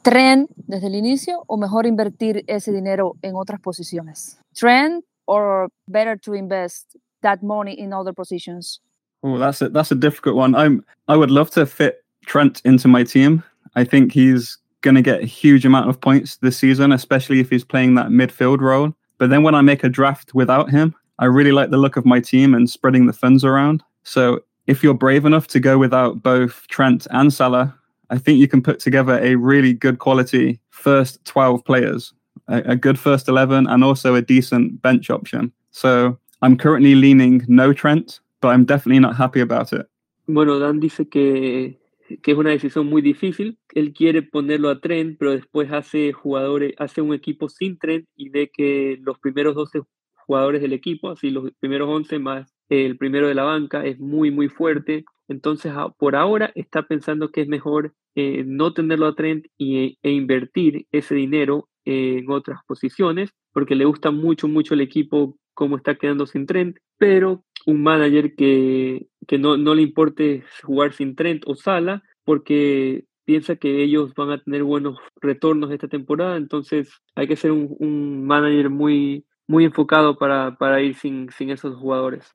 ¿Trend 0.03 0.47
desde 0.55 0.87
el 0.87 0.95
inicio 0.95 1.43
o 1.47 1.57
mejor 1.57 1.87
invertir 1.87 2.43
ese 2.47 2.71
dinero 2.71 3.15
en 3.23 3.35
otras 3.35 3.59
posiciones? 3.59 4.39
¿Trend 4.53 5.03
or 5.25 5.69
better 5.87 6.17
to 6.19 6.35
invest 6.35 6.95
that 7.21 7.39
money 7.41 7.73
in 7.73 7.91
other 7.93 8.13
positions? 8.13 8.81
Oh, 9.21 9.39
that's 9.39 9.61
a, 9.61 9.69
that's 9.69 9.91
a 9.91 9.95
difficult 9.95 10.35
one. 10.35 10.55
I'm 10.55 10.85
I 11.07 11.17
would 11.17 11.31
love 11.31 11.49
to 11.51 11.65
fit 11.65 12.03
Trent 12.27 12.61
into 12.65 12.87
my 12.87 13.03
team. 13.03 13.43
I 13.75 13.83
think 13.83 14.11
he's 14.11 14.57
going 14.81 14.95
to 14.95 15.01
get 15.01 15.21
a 15.21 15.25
huge 15.25 15.65
amount 15.65 15.89
of 15.89 15.99
points 15.99 16.37
this 16.37 16.57
season, 16.57 16.91
especially 16.91 17.39
if 17.39 17.49
he's 17.49 17.63
playing 17.63 17.95
that 17.95 18.07
midfield 18.07 18.59
role. 18.59 18.93
But 19.17 19.31
then 19.31 19.41
when 19.41 19.55
I 19.55 19.61
make 19.61 19.83
a 19.83 19.89
draft 19.89 20.35
without 20.35 20.69
him, 20.69 20.93
I 21.19 21.25
really 21.25 21.51
like 21.51 21.71
the 21.71 21.77
look 21.77 21.97
of 21.97 22.05
my 22.05 22.19
team 22.19 22.53
and 22.53 22.69
spreading 22.69 23.07
the 23.07 23.13
funds 23.13 23.43
around. 23.43 23.81
So 24.03 24.41
if 24.67 24.83
you're 24.83 24.93
brave 24.93 25.25
enough 25.25 25.47
to 25.47 25.59
go 25.59 25.77
without 25.77 26.21
both 26.21 26.67
Trent 26.67 27.07
and 27.11 27.33
Salah, 27.33 27.75
I 28.09 28.17
think 28.17 28.37
you 28.39 28.47
can 28.47 28.61
put 28.61 28.79
together 28.79 29.19
a 29.19 29.35
really 29.35 29.73
good 29.73 29.99
quality 29.99 30.59
first 30.69 31.23
12 31.25 31.65
players, 31.65 32.13
a, 32.47 32.57
a 32.71 32.75
good 32.75 32.99
first 32.99 33.27
11, 33.27 33.67
and 33.67 33.83
also 33.83 34.15
a 34.15 34.21
decent 34.21 34.81
bench 34.81 35.09
option. 35.09 35.51
So 35.71 36.17
I'm 36.41 36.57
currently 36.57 36.95
leaning 36.95 37.43
no 37.47 37.73
Trent, 37.73 38.19
but 38.41 38.49
I'm 38.49 38.65
definitely 38.65 38.99
not 38.99 39.15
happy 39.15 39.39
about 39.39 39.73
it. 39.73 39.87
Bueno, 40.27 40.59
Dan 40.59 40.79
dice 40.79 41.09
que, 41.09 41.77
que 42.21 42.31
es 42.31 42.37
una 42.37 42.51
decisión 42.51 42.87
muy 42.87 43.01
difícil. 43.01 43.57
Él 43.73 43.93
quiere 43.93 44.21
ponerlo 44.21 44.69
a 44.69 44.79
Trent, 44.79 45.17
pero 45.19 45.31
después 45.31 45.71
hace 45.71 46.13
jugadores, 46.13 46.73
hace 46.77 47.01
un 47.01 47.13
equipo 47.13 47.49
sin 47.49 47.77
Trent 47.77 48.05
y 48.15 48.29
ve 48.29 48.49
que 48.51 48.97
los 49.01 49.19
primeros 49.19 49.55
12 49.55 49.81
jugadores 50.25 50.61
del 50.61 50.73
equipo, 50.73 51.09
así 51.09 51.29
los 51.29 51.51
primeros 51.59 51.89
11 51.89 52.19
más 52.19 52.53
el 52.69 52.97
primero 52.97 53.27
de 53.27 53.35
la 53.35 53.43
banca, 53.43 53.85
es 53.85 53.99
muy, 53.99 54.31
muy 54.31 54.49
fuerte. 54.49 55.05
Entonces, 55.27 55.71
por 55.97 56.15
ahora 56.15 56.51
está 56.55 56.83
pensando 56.83 57.31
que 57.31 57.41
es 57.41 57.47
mejor 57.47 57.93
eh, 58.15 58.43
no 58.45 58.73
tenerlo 58.73 59.07
a 59.07 59.15
Trent 59.15 59.45
y, 59.57 59.97
e 60.01 60.11
invertir 60.11 60.85
ese 60.91 61.15
dinero 61.15 61.69
en 61.85 62.29
otras 62.29 62.59
posiciones, 62.67 63.31
porque 63.53 63.75
le 63.75 63.85
gusta 63.85 64.11
mucho, 64.11 64.47
mucho 64.47 64.73
el 64.73 64.81
equipo 64.81 65.37
como 65.53 65.77
está 65.77 65.95
quedando 65.95 66.27
sin 66.27 66.45
Trent, 66.45 66.77
pero 66.97 67.43
un 67.65 67.81
manager 67.81 68.35
que, 68.35 69.07
que 69.27 69.37
no, 69.37 69.57
no 69.57 69.75
le 69.75 69.81
importe 69.81 70.43
jugar 70.63 70.93
sin 70.93 71.15
Trent 71.15 71.43
o 71.45 71.55
Sala, 71.55 72.03
porque 72.23 73.05
piensa 73.25 73.57
que 73.57 73.83
ellos 73.83 74.13
van 74.15 74.31
a 74.31 74.41
tener 74.41 74.63
buenos 74.63 74.97
retornos 75.21 75.71
esta 75.71 75.87
temporada, 75.87 76.37
entonces 76.37 76.89
hay 77.15 77.27
que 77.27 77.35
ser 77.35 77.51
un, 77.51 77.75
un 77.79 78.25
manager 78.25 78.69
muy, 78.69 79.25
muy 79.47 79.65
enfocado 79.65 80.17
para, 80.17 80.55
para 80.57 80.81
ir 80.81 80.95
sin, 80.95 81.29
sin 81.31 81.49
esos 81.49 81.75
jugadores. 81.75 82.33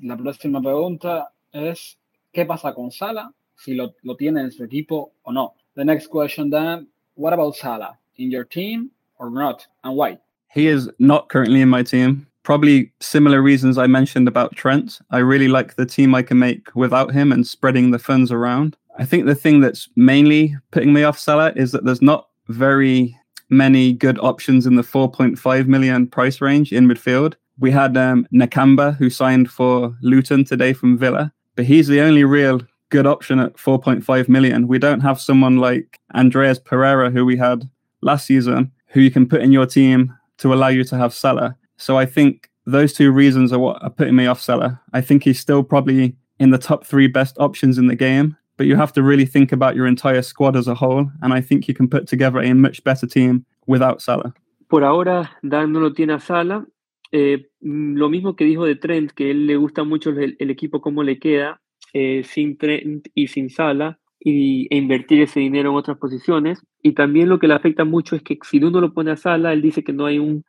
La 0.00 0.16
próxima 0.16 0.60
pregunta 0.60 1.32
es, 1.52 1.98
¿qué 2.32 2.44
pasa 2.44 2.74
con 2.74 2.90
Sala? 2.90 3.32
Si 3.54 3.74
lo, 3.74 3.94
lo 4.02 4.16
tiene 4.16 4.40
en 4.40 4.50
su 4.50 4.64
equipo 4.64 5.14
o 5.22 5.32
no. 5.32 5.54
The 5.76 5.84
next 5.84 6.08
question 6.08 6.50
then, 6.50 6.88
what 7.14 7.32
about 7.32 7.54
Sala? 7.54 7.98
In 8.16 8.30
your 8.30 8.44
team 8.44 8.90
or 9.18 9.30
not? 9.30 9.66
And 9.82 9.96
why? 9.96 10.18
He 10.52 10.68
is 10.68 10.90
not 10.98 11.28
currently 11.28 11.62
in 11.62 11.68
my 11.68 11.82
team. 11.82 12.26
Probably 12.44 12.92
similar 13.00 13.42
reasons 13.42 13.78
I 13.78 13.86
mentioned 13.86 14.28
about 14.28 14.54
Trent. 14.54 15.00
I 15.10 15.18
really 15.18 15.48
like 15.48 15.74
the 15.74 15.86
team 15.86 16.14
I 16.14 16.22
can 16.22 16.38
make 16.38 16.74
without 16.76 17.12
him 17.12 17.32
and 17.32 17.46
spreading 17.46 17.90
the 17.90 17.98
funds 17.98 18.30
around. 18.30 18.76
I 18.98 19.04
think 19.04 19.24
the 19.26 19.34
thing 19.34 19.60
that's 19.60 19.88
mainly 19.96 20.54
putting 20.70 20.92
me 20.92 21.02
off 21.02 21.18
Salah 21.18 21.52
is 21.56 21.72
that 21.72 21.84
there's 21.84 22.02
not 22.02 22.28
very 22.48 23.18
many 23.48 23.92
good 23.92 24.18
options 24.20 24.66
in 24.66 24.76
the 24.76 24.82
4.5 24.82 25.66
million 25.66 26.06
price 26.06 26.40
range 26.40 26.72
in 26.72 26.86
midfield. 26.86 27.34
We 27.58 27.70
had 27.70 27.96
um, 27.96 28.26
Nakamba, 28.32 28.96
who 28.96 29.10
signed 29.10 29.50
for 29.50 29.96
Luton 30.02 30.44
today 30.44 30.72
from 30.72 30.98
Villa, 30.98 31.32
but 31.56 31.64
he's 31.64 31.88
the 31.88 32.00
only 32.00 32.24
real 32.24 32.60
good 32.90 33.06
option 33.06 33.38
at 33.38 33.54
4.5 33.54 34.28
million. 34.28 34.68
We 34.68 34.78
don't 34.78 35.00
have 35.00 35.20
someone 35.20 35.56
like 35.56 35.98
Andreas 36.14 36.58
Pereira, 36.58 37.10
who 37.10 37.24
we 37.24 37.36
had 37.36 37.68
last 38.02 38.26
season, 38.26 38.70
who 38.88 39.00
you 39.00 39.10
can 39.10 39.28
put 39.28 39.40
in 39.40 39.50
your 39.50 39.66
team 39.66 40.14
to 40.38 40.52
allow 40.52 40.68
you 40.68 40.84
to 40.84 40.96
have 40.96 41.14
Salah. 41.14 41.56
So 41.76 41.98
I 41.98 42.06
think 42.06 42.50
those 42.66 42.92
two 42.92 43.12
reasons 43.12 43.52
are 43.52 43.58
what 43.58 43.82
are 43.82 43.90
putting 43.90 44.16
me 44.16 44.26
off 44.26 44.40
Salah. 44.40 44.80
I 44.92 45.00
think 45.00 45.24
he's 45.24 45.38
still 45.38 45.62
probably 45.62 46.16
in 46.38 46.50
the 46.50 46.58
top 46.58 46.84
three 46.84 47.06
best 47.06 47.36
options 47.38 47.78
in 47.78 47.86
the 47.86 47.96
game, 47.96 48.36
but 48.56 48.66
you 48.66 48.76
have 48.76 48.92
to 48.94 49.02
really 49.02 49.26
think 49.26 49.52
about 49.52 49.76
your 49.76 49.86
entire 49.86 50.22
squad 50.22 50.56
as 50.56 50.68
a 50.68 50.74
whole. 50.74 51.10
And 51.22 51.32
I 51.32 51.40
think 51.40 51.68
you 51.68 51.74
can 51.74 51.88
put 51.88 52.06
together 52.06 52.40
a 52.40 52.54
much 52.54 52.82
better 52.84 53.06
team 53.06 53.44
without 53.66 54.00
Salah. 54.00 54.32
Por 54.68 54.82
ahora, 54.82 55.30
Dan 55.42 55.72
no 55.72 55.80
lo 55.80 55.92
tiene 55.92 56.14
a 56.14 56.20
Salah. 56.20 56.64
Eh, 57.12 57.46
lo 57.60 58.08
mismo 58.08 58.34
que 58.34 58.44
dijo 58.44 58.64
de 58.64 58.74
Trent, 58.74 59.12
que 59.12 59.30
él 59.30 59.46
le 59.46 59.56
gusta 59.56 59.84
mucho 59.84 60.10
el, 60.10 60.36
el 60.38 60.50
equipo 60.50 60.80
cómo 60.80 61.04
le 61.04 61.20
queda, 61.20 61.60
eh, 61.92 62.24
sin 62.24 62.58
Trent 62.58 63.06
y 63.14 63.28
sin 63.28 63.50
Sala, 63.50 64.00
y, 64.18 64.66
e 64.68 64.76
invertir 64.76 65.22
ese 65.22 65.38
dinero 65.38 65.70
en 65.70 65.76
otras 65.76 65.96
posiciones. 65.98 66.60
Y 66.82 66.92
también 66.92 67.28
lo 67.28 67.38
que 67.38 67.46
le 67.46 67.54
afecta 67.54 67.84
mucho 67.84 68.16
es 68.16 68.22
que 68.22 68.36
si 68.42 68.58
uno 68.58 68.80
lo 68.80 68.92
pone 68.92 69.12
a 69.12 69.16
Sala, 69.16 69.52
él 69.52 69.62
dice 69.62 69.84
que 69.84 69.92
no 69.92 70.06
hay 70.06 70.18
un, 70.18 70.44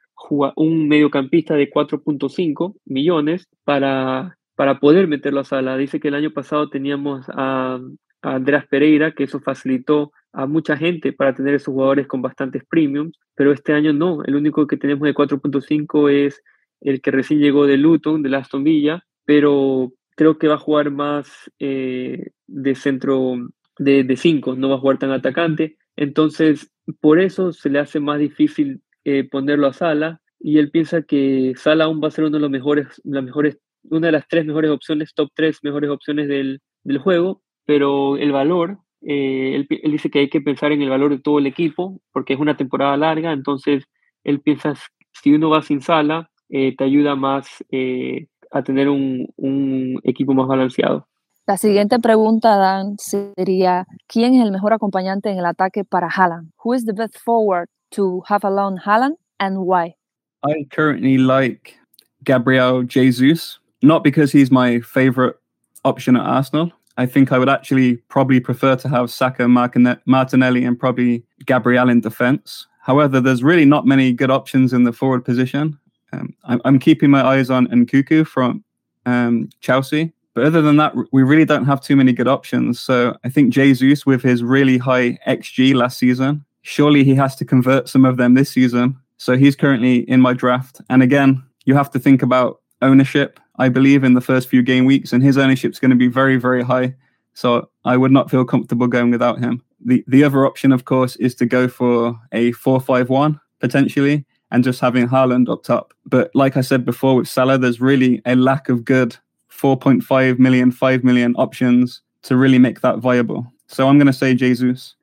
un 0.56 0.88
mediocampista 0.88 1.56
de 1.56 1.70
4.5 1.70 2.76
millones 2.86 3.48
para, 3.64 4.38
para 4.56 4.80
poder 4.80 5.08
meterlo 5.08 5.42
a 5.42 5.44
Sala. 5.44 5.78
Dice 5.78 6.00
que 6.00 6.08
el 6.10 6.16
año 6.16 6.32
pasado 6.32 6.70
teníamos 6.70 7.26
a, 7.30 7.80
Andrés 8.22 8.66
Pereira, 8.68 9.12
que 9.12 9.26
eso 9.26 9.40
facilitó 9.40 10.12
a 10.34 10.48
mucha 10.48 10.76
gente 10.76 11.14
para 11.14 11.36
tener 11.36 11.54
esos 11.54 11.72
jugadores 11.72 12.08
con 12.08 12.24
bastantes 12.24 12.64
premiums, 12.68 13.20
pero 13.36 13.52
este 13.52 13.72
año 13.72 13.94
no. 13.94 14.24
El 14.24 14.36
único 14.36 14.66
que 14.66 14.78
tenemos 14.78 15.06
de 15.06 15.14
4.5 15.14 16.10
es 16.10 16.42
el 16.82 17.02
que 17.02 17.12
recién 17.12 17.40
llegó 17.40 17.68
de 17.68 17.78
Luton, 17.78 18.24
de 18.24 18.36
Aston 18.36 18.64
Villa, 18.64 19.06
pero 19.26 19.94
creo 20.16 20.40
que 20.40 20.48
va 20.48 20.56
a 20.56 20.60
jugar 20.60 20.90
más 20.90 21.52
eh, 21.60 22.32
de 22.48 22.74
centro 22.74 23.36
de 23.78 24.16
5, 24.18 24.56
no 24.56 24.70
va 24.70 24.76
a 24.76 24.80
jugar 24.80 24.98
tan 24.98 25.12
atacante. 25.12 25.78
Entonces, 25.96 26.72
por 27.00 27.20
eso 27.20 27.54
se 27.54 27.70
le 27.70 27.80
hace 27.80 28.00
más 28.00 28.20
difícil 28.20 28.82
eh, 29.06 29.28
ponerlo 29.30 29.68
a 29.68 29.74
Sala 29.74 30.22
y 30.40 30.58
él 30.58 30.72
piensa 30.72 31.02
que 31.04 31.54
Sala 31.56 31.86
aún 31.86 32.02
va 32.04 32.10
a 32.10 32.12
ser 32.12 32.26
uno 32.26 32.38
de 32.38 32.42
los 32.42 32.50
mejores, 32.50 33.02
las 33.04 33.24
mejores, 33.24 33.58
una 33.84 34.08
de 34.08 34.12
las 34.12 34.28
tres 34.28 34.46
mejores 34.46 34.72
opciones, 34.72 35.14
top 35.14 35.30
tres 35.34 35.60
mejores 35.64 35.90
opciones 35.90 36.28
del, 36.28 36.62
del 36.84 36.98
juego, 37.00 37.42
pero 37.66 38.18
el 38.18 38.32
valor, 38.32 38.80
eh, 39.02 39.56
él, 39.56 39.68
él, 39.70 39.92
dice 39.92 40.10
que 40.10 40.20
hay 40.20 40.30
que 40.30 40.42
pensar 40.42 40.72
en 40.72 40.82
el 40.82 40.90
valor 40.90 41.12
de 41.12 41.22
todo 41.22 41.40
el 41.40 41.48
equipo 41.48 42.02
porque 42.12 42.34
es 42.34 42.40
una 42.40 42.58
temporada 42.58 42.98
larga, 42.98 43.32
entonces 43.32 43.86
él 44.24 44.42
piensa 44.42 44.74
si 45.14 45.34
uno 45.34 45.50
va 45.50 45.62
sin 45.62 45.82
Sala, 45.82 46.30
eh, 46.50 46.76
te 46.76 46.84
ayuda 46.84 47.16
más 47.16 47.64
eh, 47.72 48.28
a 48.52 48.64
tener 48.64 48.90
un, 48.90 49.28
un 49.38 50.00
equipo 50.04 50.34
más 50.34 50.48
balanceado. 50.48 51.08
La 51.48 51.58
siguiente 51.58 52.00
pregunta, 52.00 52.58
Dan, 52.58 52.98
sería, 52.98 53.86
¿quién 54.08 54.34
es 54.34 54.44
el 54.44 54.52
mejor 54.52 54.74
acompañante 54.74 55.30
en 55.30 55.38
el 55.38 55.46
ataque 55.46 55.84
para 55.84 56.08
Haaland? 56.08 56.52
Who 56.64 56.74
is 56.74 56.86
the 56.86 56.94
best 56.94 57.18
forward 57.18 57.68
to 57.96 58.24
have 58.28 58.44
alone 58.44 58.80
Haaland 58.86 59.16
and 59.40 59.66
why? 59.66 59.96
I 60.44 60.66
currently 60.72 61.18
like 61.18 61.78
Gabriel 62.24 62.84
Jesus, 62.84 63.60
not 63.82 64.04
because 64.04 64.32
he's 64.32 64.52
my 64.52 64.80
favorite 64.82 65.36
option 65.84 66.16
at 66.16 66.26
Arsenal. 66.26 66.72
I 66.98 67.06
think 67.06 67.32
I 67.32 67.40
would 67.40 67.50
actually 67.50 67.98
probably 68.10 68.40
prefer 68.40 68.76
to 68.78 68.90
have 68.90 69.12
Saka, 69.12 69.48
Martinelli, 69.48 70.64
and 70.64 70.80
probably 70.80 71.24
Gabriel 71.46 71.90
in 71.90 72.02
defence. 72.02 72.68
However, 72.82 73.20
there's 73.20 73.44
really 73.44 73.66
not 73.66 73.86
many 73.86 74.14
good 74.14 74.32
options 74.32 74.72
in 74.72 74.84
the 74.84 74.94
forward 74.94 75.26
position. 75.26 75.78
Um, 76.14 76.34
I'm, 76.46 76.62
I'm, 76.64 76.80
keeping 76.80 77.10
my 77.10 77.24
eyes 77.24 77.50
on 77.50 77.68
Nkuku 77.68 78.26
from 78.26 78.64
um, 79.06 79.50
Chelsea. 79.60 80.14
But 80.34 80.46
other 80.46 80.62
than 80.62 80.78
that, 80.78 80.94
we 81.12 81.24
really 81.24 81.46
don't 81.46 81.66
have 81.66 81.82
too 81.82 81.96
many 81.96 82.14
good 82.14 82.28
options. 82.28 82.80
So 82.80 83.18
I 83.24 83.30
think 83.30 83.52
Jesus, 83.52 84.06
with 84.06 84.22
his 84.22 84.44
really 84.44 84.78
high 84.78 85.18
XG 85.28 85.74
last 85.74 85.98
season, 85.98 86.46
surely 86.66 87.04
he 87.04 87.14
has 87.14 87.36
to 87.36 87.46
convert 87.46 87.88
some 87.88 88.06
of 88.06 88.18
them 88.18 88.34
this 88.34 88.50
season. 88.50 88.98
So 89.18 89.38
he's 89.38 89.56
currently 89.56 89.98
in 90.10 90.20
my 90.20 90.34
draft. 90.34 90.82
And 90.90 91.04
again, 91.04 91.44
you 91.66 91.76
have 91.76 91.92
to 91.92 92.00
think 92.00 92.24
about 92.24 92.60
ownership, 92.82 93.40
I 93.58 93.70
believe, 93.70 94.04
in 94.04 94.16
the 94.16 94.22
first 94.22 94.50
few 94.50 94.64
game 94.64 94.86
weeks. 94.86 95.14
And 95.14 95.24
his 95.24 95.38
ownership 95.38 95.72
is 95.72 95.80
going 95.80 95.92
to 95.92 95.98
be 95.98 96.08
very, 96.08 96.38
very 96.38 96.64
high. 96.64 96.96
So 97.34 97.70
I 97.86 97.98
would 97.98 98.12
not 98.12 98.32
feel 98.32 98.46
comfortable 98.46 98.88
going 98.88 99.12
without 99.12 99.40
him. 99.40 99.62
The, 99.80 100.04
the 100.08 100.24
other 100.24 100.46
option, 100.46 100.72
of 100.72 100.86
course, 100.86 101.16
is 101.18 101.36
to 101.36 101.46
go 101.46 101.68
for 101.68 102.20
a 102.32 102.52
4 102.54 102.82
5 102.82 103.10
1 103.10 103.40
potentially 103.60 104.26
and 104.50 104.64
just 104.64 104.82
having 104.82 105.08
Haaland 105.08 105.50
up 105.50 105.64
top. 105.64 105.94
But 106.06 106.32
like 106.34 106.58
I 106.58 106.62
said 106.62 106.84
before 106.84 107.16
with 107.16 107.28
Salah, 107.28 107.60
there's 107.60 107.80
really 107.80 108.22
a 108.26 108.36
lack 108.36 108.70
of 108.70 108.84
good 108.84 109.16
4.5 109.52 110.40
million, 110.40 110.72
5 110.72 111.04
million 111.04 111.36
options 111.36 112.02
to 112.24 112.36
really 112.36 112.58
make 112.58 112.82
that 112.82 112.98
viable. 112.98 113.46
So 113.68 113.88
I'm 113.88 113.98
going 114.00 114.08
to 114.08 114.14
say 114.14 114.34
Jesus. 114.34 114.96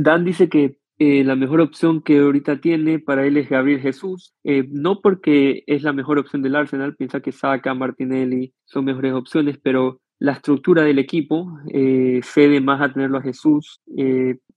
Dan 0.00 0.24
dice 0.24 0.48
que 0.50 0.74
eh, 1.04 1.24
la 1.24 1.36
mejor 1.36 1.60
opción 1.60 2.02
que 2.02 2.18
ahorita 2.18 2.60
tiene 2.60 2.98
para 2.98 3.26
él 3.26 3.36
es 3.36 3.48
Gabriel 3.48 3.80
Jesús, 3.80 4.34
eh, 4.44 4.66
no 4.70 5.00
porque 5.00 5.64
es 5.66 5.82
la 5.82 5.92
mejor 5.92 6.18
opción 6.18 6.42
del 6.42 6.56
Arsenal, 6.56 6.96
piensa 6.96 7.20
que 7.20 7.32
Saka, 7.32 7.74
Martinelli 7.74 8.52
son 8.64 8.84
mejores 8.84 9.12
opciones, 9.12 9.58
pero 9.62 10.00
la 10.18 10.32
estructura 10.32 10.82
del 10.82 10.98
equipo 10.98 11.58
eh, 11.72 12.20
cede 12.22 12.60
más 12.60 12.80
a 12.80 12.92
tenerlo 12.92 13.18
a 13.18 13.22
Jesús 13.22 13.80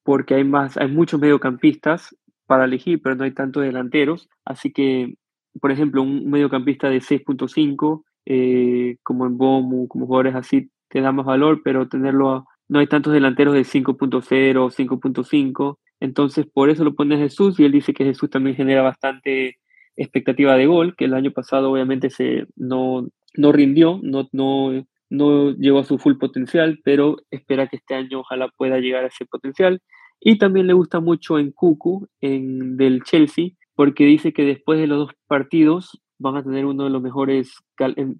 porque 0.04 0.36
hay, 0.36 0.44
más, 0.44 0.77
hay 0.77 0.88
muchos 0.88 1.20
mediocampistas 1.20 2.16
para 2.46 2.66
elegir, 2.66 3.01
pero 3.01 3.16
no 3.16 3.25
hay 3.25 3.34
tantos 3.34 3.63
delanteros, 3.63 4.30
así 4.46 4.72
que, 4.72 5.16
por 5.60 5.72
ejemplo, 5.72 6.01
un 6.01 6.30
mediocampista 6.30 6.89
de 6.89 7.01
6.5 7.01 8.04
eh, 8.30 8.98
como 9.04 9.25
en 9.25 9.38
Bomu, 9.38 9.88
como 9.88 10.06
jugadores 10.06 10.36
así, 10.36 10.70
te 10.89 11.00
da 11.00 11.13
más 11.13 11.25
valor, 11.25 11.62
pero 11.63 11.88
tenerlo, 11.88 12.46
no 12.68 12.80
hay 12.80 12.88
tantos 12.88 13.13
delanteros 13.13 13.54
de 13.54 13.62
5.0, 13.62 14.70
5.5, 14.70 15.77
entonces 16.00 16.46
por 16.46 16.70
eso 16.70 16.84
lo 16.84 16.96
pone 16.96 17.18
Jesús 17.18 17.60
y 17.60 17.66
él 17.66 17.72
dice 17.72 17.94
que 17.94 18.06
Jesús 18.06 18.30
también 18.30 18.56
genera 18.56 18.82
bastante 18.82 19.58
expectativa 19.96 20.56
de 20.56 20.68
gol, 20.68 20.96
que 20.96 21.06
el 21.06 21.13
año 21.13 21.32
pasado 21.32 21.72
obviamente 21.72 22.10
se, 22.10 22.46
no, 22.56 23.08
no 23.36 23.51
rindió, 23.51 24.00
no, 24.04 24.27
no, 24.32 24.86
no 25.10 25.51
llegó 25.51 25.80
a 25.80 25.84
su 25.84 25.98
full 25.98 26.18
potencial, 26.18 26.80
pero 26.84 27.18
espera 27.32 27.68
que 27.68 27.77
este 27.77 27.96
año 27.96 28.20
ojalá 28.20 28.50
pueda 28.56 28.80
llegar 28.80 29.04
a 29.04 29.08
ese 29.08 29.25
potencial. 29.25 29.82
Y 30.20 30.38
también 30.38 30.68
le 30.68 30.74
gusta 30.74 31.00
mucho 31.00 31.39
en 31.39 31.51
Cucu, 31.51 32.08
en, 32.22 32.77
del 32.77 33.04
Chelsea, 33.04 33.50
porque 33.75 34.06
dice 34.06 34.34
que 34.34 34.44
después 34.44 34.80
de 34.80 34.88
los 34.88 35.00
dos 35.00 35.12
partidos 35.27 36.01
van 36.20 36.38
a 36.38 36.44
tener 36.44 36.66
uno 36.66 36.84
de 36.86 36.89
los 36.89 37.01
mejores, 37.01 37.54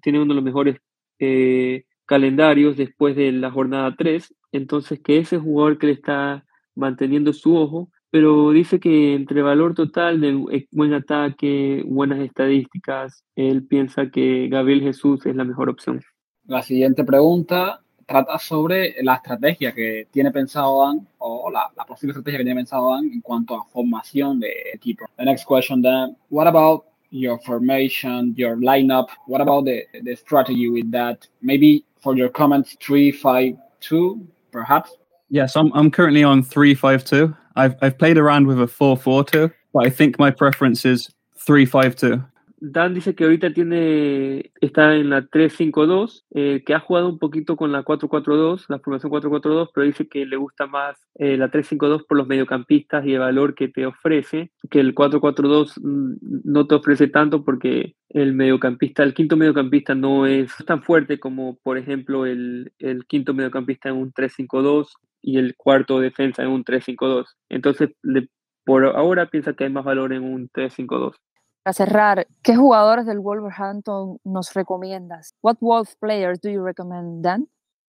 tiene 0.02 0.20
uno 0.20 0.32
de 0.32 0.36
los 0.36 0.44
mejores 0.44 0.76
eh, 1.18 1.84
calendarios 2.06 2.76
después 2.76 3.16
de 3.16 3.32
la 3.32 3.50
jornada 3.50 3.94
3 3.96 4.34
entonces 4.52 5.00
que 5.00 5.18
ese 5.18 5.38
jugador 5.38 5.78
que 5.78 5.88
le 5.88 5.92
está 5.92 6.44
manteniendo 6.78 7.32
su 7.32 7.56
ojo, 7.56 7.90
pero 8.10 8.50
dice 8.52 8.80
que 8.80 9.14
entre 9.14 9.42
valor 9.42 9.74
total 9.74 10.20
de 10.20 10.66
buen 10.70 10.94
ataque, 10.94 11.82
buenas 11.86 12.20
estadísticas, 12.20 13.22
él 13.36 13.66
piensa 13.66 14.10
que 14.10 14.48
Gabriel 14.48 14.80
Jesús 14.82 15.26
es 15.26 15.36
la 15.36 15.44
mejor 15.44 15.68
opción. 15.68 16.00
La 16.46 16.62
siguiente 16.62 17.04
pregunta 17.04 17.82
trata 18.06 18.38
sobre 18.38 18.94
la 19.02 19.16
estrategia 19.16 19.74
que 19.74 20.06
tiene 20.10 20.30
pensado 20.30 20.86
Dan 20.86 21.06
o 21.18 21.50
la, 21.50 21.70
la 21.76 21.84
posible 21.84 22.12
estrategia 22.12 22.38
que 22.38 22.44
tiene 22.44 22.60
pensado 22.60 22.94
Dan 22.94 23.12
en 23.12 23.20
cuanto 23.20 23.54
a 23.54 23.64
formación 23.66 24.40
de 24.40 24.50
equipo. 24.72 25.04
The 25.18 25.26
next 25.26 25.44
question 25.44 25.82
Dan, 25.82 26.16
what 26.30 26.46
about 26.46 26.84
your 27.10 27.38
formation, 27.40 28.34
your 28.34 28.56
lineup? 28.56 29.08
What 29.26 29.42
about 29.42 29.66
the, 29.66 29.86
the 30.02 30.16
strategy 30.16 30.70
with 30.70 30.90
that? 30.92 31.26
Maybe 31.42 31.84
for 32.00 32.16
your 32.16 32.30
comments, 32.30 32.76
three, 32.80 33.12
five, 33.12 33.56
two, 33.80 34.26
perhaps? 34.50 34.96
Yes, 35.30 35.56
I'm, 35.56 35.70
I'm 35.74 35.90
currently 35.90 36.22
on 36.22 36.42
352. 36.42 37.34
I've, 37.56 37.76
I've 37.82 37.98
played 37.98 38.16
around 38.16 38.46
with 38.46 38.60
a 38.60 38.66
442, 38.66 39.52
but 39.72 39.86
I 39.86 39.90
think 39.90 40.18
my 40.18 40.30
preference 40.30 40.84
is 40.84 41.10
352. 41.36 42.24
Dan 42.60 42.92
dice 42.92 43.14
que 43.14 43.24
ahorita 43.24 43.52
tiene, 43.52 44.50
está 44.60 44.96
en 44.96 45.10
la 45.10 45.22
3-5-2, 45.22 46.24
eh, 46.34 46.64
que 46.66 46.74
ha 46.74 46.80
jugado 46.80 47.08
un 47.08 47.18
poquito 47.18 47.56
con 47.56 47.70
la 47.70 47.84
4-4-2, 47.84 48.64
la 48.68 48.80
formación 48.80 49.12
4-4-2, 49.12 49.70
pero 49.72 49.86
dice 49.86 50.08
que 50.08 50.26
le 50.26 50.36
gusta 50.36 50.66
más 50.66 50.96
eh, 51.14 51.36
la 51.36 51.52
3-5-2 51.52 52.04
por 52.06 52.18
los 52.18 52.26
mediocampistas 52.26 53.06
y 53.06 53.14
el 53.14 53.20
valor 53.20 53.54
que 53.54 53.68
te 53.68 53.86
ofrece, 53.86 54.50
que 54.70 54.80
el 54.80 54.92
4-4-2 54.92 55.80
mm, 55.80 56.14
no 56.44 56.66
te 56.66 56.74
ofrece 56.74 57.06
tanto 57.06 57.44
porque 57.44 57.94
el 58.08 58.34
mediocampista, 58.34 59.04
el 59.04 59.14
quinto 59.14 59.36
mediocampista 59.36 59.94
no 59.94 60.26
es 60.26 60.50
tan 60.66 60.82
fuerte 60.82 61.20
como, 61.20 61.58
por 61.62 61.78
ejemplo, 61.78 62.26
el, 62.26 62.72
el 62.80 63.06
quinto 63.06 63.34
mediocampista 63.34 63.90
en 63.90 63.96
un 63.96 64.12
3-5-2 64.12 64.88
y 65.22 65.38
el 65.38 65.56
cuarto 65.56 66.00
defensa 66.00 66.42
en 66.42 66.48
un 66.48 66.64
3-5-2. 66.64 67.26
Entonces, 67.48 67.90
le, 68.02 68.28
por 68.64 68.84
ahora 68.86 69.26
piensa 69.26 69.52
que 69.52 69.64
hay 69.64 69.70
más 69.70 69.84
valor 69.84 70.12
en 70.12 70.24
un 70.24 70.48
3-5-2. 70.50 71.14
Para 71.62 71.72
cerrar, 71.74 72.26
¿qué 72.42 72.56
jugadores 72.56 73.06
del 73.06 73.18
Wolverhampton 73.18 74.18
nos 74.24 74.54
recomiendas? 74.54 75.34
What 75.42 75.56
Wolf 75.60 75.94
players 76.00 76.40
do 76.40 76.50
you 76.50 76.64
recommend, 76.64 77.22
Dan? 77.22 77.48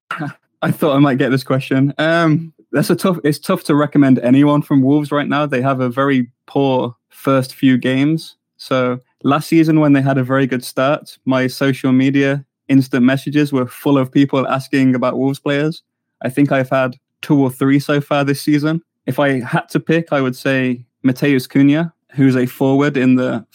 I 0.61 0.71
thought 0.71 0.95
I 0.95 0.99
might 0.99 1.17
get 1.17 1.29
this 1.29 1.43
question. 1.43 1.93
Um, 1.97 2.53
that's 2.71 2.89
a 2.89 2.95
tough. 2.95 3.17
It's 3.23 3.39
tough 3.39 3.63
to 3.65 3.75
recommend 3.75 4.19
anyone 4.19 4.61
from 4.61 4.81
Wolves 4.81 5.11
right 5.11 5.27
now. 5.27 5.45
They 5.45 5.61
have 5.61 5.79
a 5.79 5.89
very 5.89 6.31
poor 6.47 6.95
first 7.09 7.53
few 7.53 7.77
games. 7.77 8.35
So 8.57 8.99
last 9.23 9.47
season, 9.47 9.79
when 9.79 9.93
they 9.93 10.01
had 10.01 10.17
a 10.17 10.23
very 10.23 10.47
good 10.47 10.65
start, 10.65 11.17
my 11.25 11.47
social 11.47 11.93
media 11.93 12.45
instant 12.67 13.03
messages 13.03 13.53
were 13.53 13.65
full 13.65 13.97
of 13.97 14.11
people 14.11 14.47
asking 14.47 14.95
about 14.95 15.17
Wolves 15.17 15.39
players. 15.39 15.83
I 16.21 16.29
think 16.29 16.51
I've 16.51 16.69
had 16.69 16.97
two 17.21 17.39
or 17.39 17.49
three 17.49 17.79
so 17.79 18.01
far 18.01 18.23
this 18.23 18.41
season. 18.41 18.81
If 19.05 19.19
I 19.19 19.39
had 19.39 19.69
to 19.69 19.79
pick, 19.79 20.11
I 20.11 20.21
would 20.21 20.35
say 20.35 20.85
Mateus 21.03 21.47
Cunha, 21.47 21.91
who's 22.11 22.35
a 22.35 22.45
forward 22.45 22.97
in 22.97 23.15
the 23.15 23.45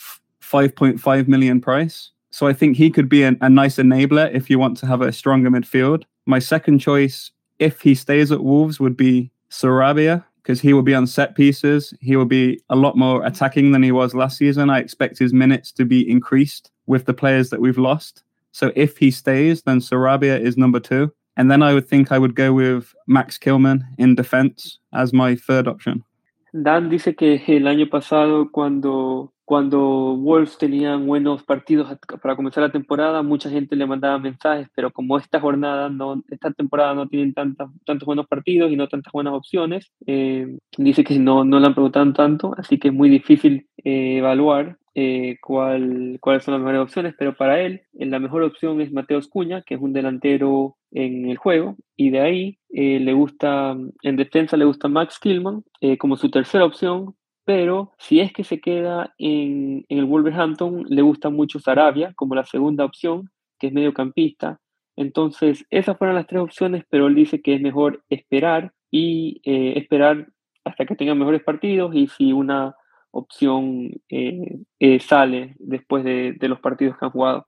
5.5 0.43 1.29
million 1.29 1.61
price. 1.61 2.11
So 2.31 2.47
I 2.47 2.53
think 2.53 2.77
he 2.77 2.91
could 2.91 3.09
be 3.09 3.23
a, 3.23 3.37
a 3.41 3.49
nice 3.49 3.77
enabler 3.77 4.33
if 4.35 4.51
you 4.51 4.59
want 4.59 4.77
to 4.79 4.87
have 4.87 5.01
a 5.01 5.13
stronger 5.13 5.51
midfield. 5.51 6.05
My 6.27 6.39
second 6.39 6.81
choice, 6.81 7.31
if 7.59 7.81
he 7.81 7.95
stays 7.95 8.33
at 8.33 8.43
Wolves, 8.43 8.81
would 8.81 8.97
be 8.97 9.31
Sarabia 9.51 10.25
because 10.43 10.61
he 10.61 10.73
will 10.73 10.83
be 10.83 10.95
on 10.95 11.07
set 11.07 11.35
pieces. 11.35 11.95
He 12.01 12.17
will 12.17 12.27
be 12.27 12.61
a 12.69 12.77
lot 12.77 12.97
more 12.97 13.25
attacking 13.25 13.73
than 13.73 13.83
he 13.83 13.93
was 13.93 14.15
last 14.15 14.37
season. 14.37 14.69
I 14.69 14.79
expect 14.79 15.19
his 15.19 15.33
minutes 15.33 15.73
to 15.73 15.85
be 15.85 16.09
increased 16.09 16.71
with 16.87 17.07
the 17.07 17.15
players 17.15 17.51
that 17.51 17.61
we've 17.61 17.79
lost. 17.79 18.25
So 18.53 18.73
if 18.77 18.99
he 18.99 19.11
stays, 19.11 19.63
then 19.63 19.81
Sarabia 19.81 20.39
is 20.39 20.57
number 20.57 20.81
two. 20.81 21.13
And 21.37 21.51
then 21.51 21.63
I 21.63 21.75
would 21.75 21.89
think 21.89 22.13
I 22.13 22.19
would 22.19 22.35
go 22.35 22.53
with 22.53 22.95
Max 23.07 23.39
Kilman 23.39 23.83
in 23.99 24.15
defense 24.15 24.79
as 24.93 25.13
my 25.13 25.35
third 25.37 25.67
option. 25.67 26.05
Dan 26.53 26.89
dice 26.89 27.17
que 27.17 27.43
el 27.49 27.67
año 27.67 27.91
pasado, 27.91 28.53
cuando, 28.53 29.33
cuando 29.45 30.17
Wolves 30.17 30.57
tenían 30.57 31.05
buenos 31.05 31.43
partidos 31.43 31.99
para 32.23 32.37
comenzar 32.37 32.63
la 32.63 32.71
temporada, 32.71 33.25
mucha 33.25 33.51
gente 33.51 33.75
le 33.75 33.87
mandaba 33.87 34.21
mensajes, 34.21 34.69
pero 34.77 34.93
como 34.93 35.19
esta 35.19 35.41
jornada, 35.41 35.89
no, 35.89 36.23
esta 36.31 36.53
temporada 36.53 36.95
no 36.95 37.09
tienen 37.09 37.35
tantos 37.35 38.07
buenos 38.07 38.29
partidos 38.29 38.71
y 38.71 38.77
no 38.77 38.87
tantas 38.87 39.13
buenas 39.13 39.35
opciones, 39.35 39.91
eh, 40.07 40.57
dice 40.79 41.03
que 41.03 41.19
no, 41.19 41.45
no 41.45 41.59
le 41.59 41.67
han 41.67 41.75
preguntado 41.75 42.13
tanto, 42.13 42.55
así 42.57 42.79
que 42.79 42.87
es 42.87 42.95
muy 42.95 43.09
difícil 43.11 43.67
eh, 43.79 44.19
evaluar 44.19 44.79
eh, 44.95 45.39
cuál, 45.41 46.19
cuáles 46.21 46.45
son 46.45 46.55
las 46.55 46.61
mejores 46.61 46.83
opciones, 46.83 47.15
pero 47.19 47.37
para 47.37 47.61
él 47.61 47.83
eh, 47.95 48.07
la 48.07 48.21
mejor 48.21 48.43
opción 48.43 48.81
es 48.81 48.93
Mateos 48.93 49.29
Cuña, 49.29 49.63
que 49.63 49.75
es 49.75 49.81
un 49.81 49.93
delantero 49.93 50.77
en 50.93 51.29
el 51.29 51.37
juego, 51.37 51.77
y 51.97 52.11
de 52.11 52.21
ahí 52.21 52.59
eh, 52.71 53.01
le 53.01 53.13
gusta, 53.13 53.77
en 54.03 54.17
defensa 54.17 54.57
le 54.57 54.65
gusta 54.65 54.89
Max 54.89 55.19
Killman 55.19 55.65
eh, 55.81 55.99
como 55.99 56.17
su 56.17 56.31
tercera 56.31 56.65
opción, 56.65 57.17
pero 57.45 57.93
si 57.99 58.21
es 58.21 58.33
que 58.33 58.45
se 58.45 58.61
queda 58.61 59.13
en, 59.19 59.85
en, 59.89 59.99
el 59.99 60.05
Wolverhampton, 60.05 60.85
le 60.89 61.03
gusta 61.03 61.29
mucho 61.29 61.59
Sarabia 61.59 62.13
como 62.15 62.35
la 62.35 62.45
segunda 62.45 62.85
opción, 62.85 63.31
que 63.59 63.67
es 63.67 63.73
mediocampista. 63.73 64.61
Entonces, 64.97 65.67
esas 65.71 65.99
fueron 65.99 66.15
las 66.15 66.27
tres 66.27 66.41
opciones, 66.41 66.85
pero 66.89 67.09
él 67.09 67.17
dice 67.17 67.43
que 67.43 67.55
es 67.55 67.61
mejor 67.61 68.05
esperar 68.09 68.73
y 68.91 69.41
esperar 69.45 70.29
hasta 70.65 70.87
que 70.87 70.95
tenga 70.95 71.15
mejores 71.17 71.43
partidos 71.43 71.95
y 71.95 72.07
si 72.07 72.33
una 72.33 72.77
opción 73.15 73.91
eh, 74.09 74.59
eh, 74.79 75.01
sale 75.01 75.55
después 75.59 76.05
de, 76.05 76.35
de, 76.39 76.49
los 76.49 76.61
partidos 76.61 76.99
que 76.99 77.05
han 77.05 77.11
jugado. 77.11 77.47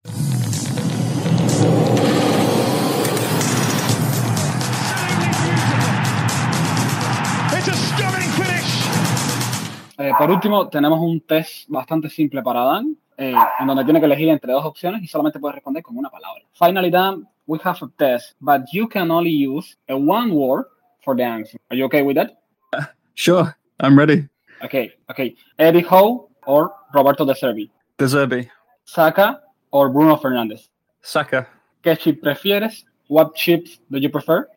Eh, 9.98 10.12
por 10.18 10.30
último, 10.30 10.68
tenemos 10.68 11.00
un 11.00 11.20
test 11.20 11.68
bastante 11.68 12.10
simple 12.10 12.42
para 12.42 12.60
Dan, 12.60 12.96
eh, 13.16 13.34
en 13.58 13.66
donde 13.66 13.84
tiene 13.84 13.98
que 13.98 14.06
elegir 14.06 14.28
entre 14.28 14.52
dos 14.52 14.64
opciones 14.64 15.02
y 15.02 15.06
solamente 15.06 15.40
puede 15.40 15.54
responder 15.54 15.82
con 15.82 15.96
una 15.96 16.10
palabra. 16.10 16.42
Finally, 16.52 16.90
Dan, 16.90 17.26
we 17.46 17.58
have 17.64 17.78
a 17.82 17.88
test, 17.96 18.36
but 18.38 18.62
you 18.72 18.86
can 18.88 19.10
only 19.10 19.30
use 19.30 19.76
a 19.88 19.94
one 19.94 20.32
word 20.32 20.66
for 21.02 21.16
the 21.16 21.24
answer. 21.24 21.58
Are 21.70 21.76
you 21.76 21.86
okay 21.86 22.02
with 22.02 22.16
that? 22.16 22.38
Uh, 22.72 22.84
sure, 23.14 23.56
I'm 23.80 23.98
ready. 23.98 24.28
Okay, 24.62 24.92
okay. 25.10 25.34
Eddie 25.58 25.82
Howe 25.82 26.28
or 26.46 26.72
Roberto 26.94 27.24
De 27.24 27.34
Zerbi? 27.34 27.70
De 27.98 28.06
Zerbi. 28.06 28.48
Saka 28.84 29.40
or 29.70 29.90
Bruno 29.90 30.16
Fernandes? 30.16 30.68
Saka. 31.02 31.46
¿Qué 31.82 31.98
chip 31.98 32.22
prefieres? 32.22 32.84
What 33.08 33.34
chips 33.34 33.78
do 33.90 33.98
you 33.98 34.08
prefer? 34.08 34.48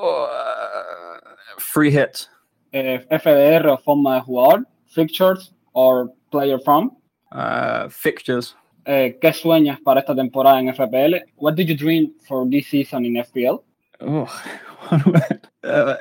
Uh, 0.00 1.18
free 1.58 1.90
hit. 1.90 2.28
Eh, 2.72 2.98
FDR 3.10 3.66
o 3.66 3.76
forma 3.76 4.16
de 4.16 4.20
jugador? 4.20 4.64
Fixtures 4.86 5.52
or 5.74 6.10
player 6.30 6.58
from? 6.58 6.96
Uh, 7.32 7.88
fixtures. 7.88 8.54
Eh, 8.86 9.18
¿Qué 9.20 9.32
sueñas 9.32 9.80
para 9.80 10.00
esta 10.00 10.14
temporada 10.14 10.60
en 10.60 10.68
FPL? 10.68 11.24
What 11.36 11.54
did 11.56 11.68
you 11.68 11.76
dream 11.76 12.12
for 12.26 12.48
this 12.48 12.66
season 12.68 13.06
in 13.06 13.14
FPL? 13.14 13.62
Oh, 14.00 14.28
uh, 15.64 15.96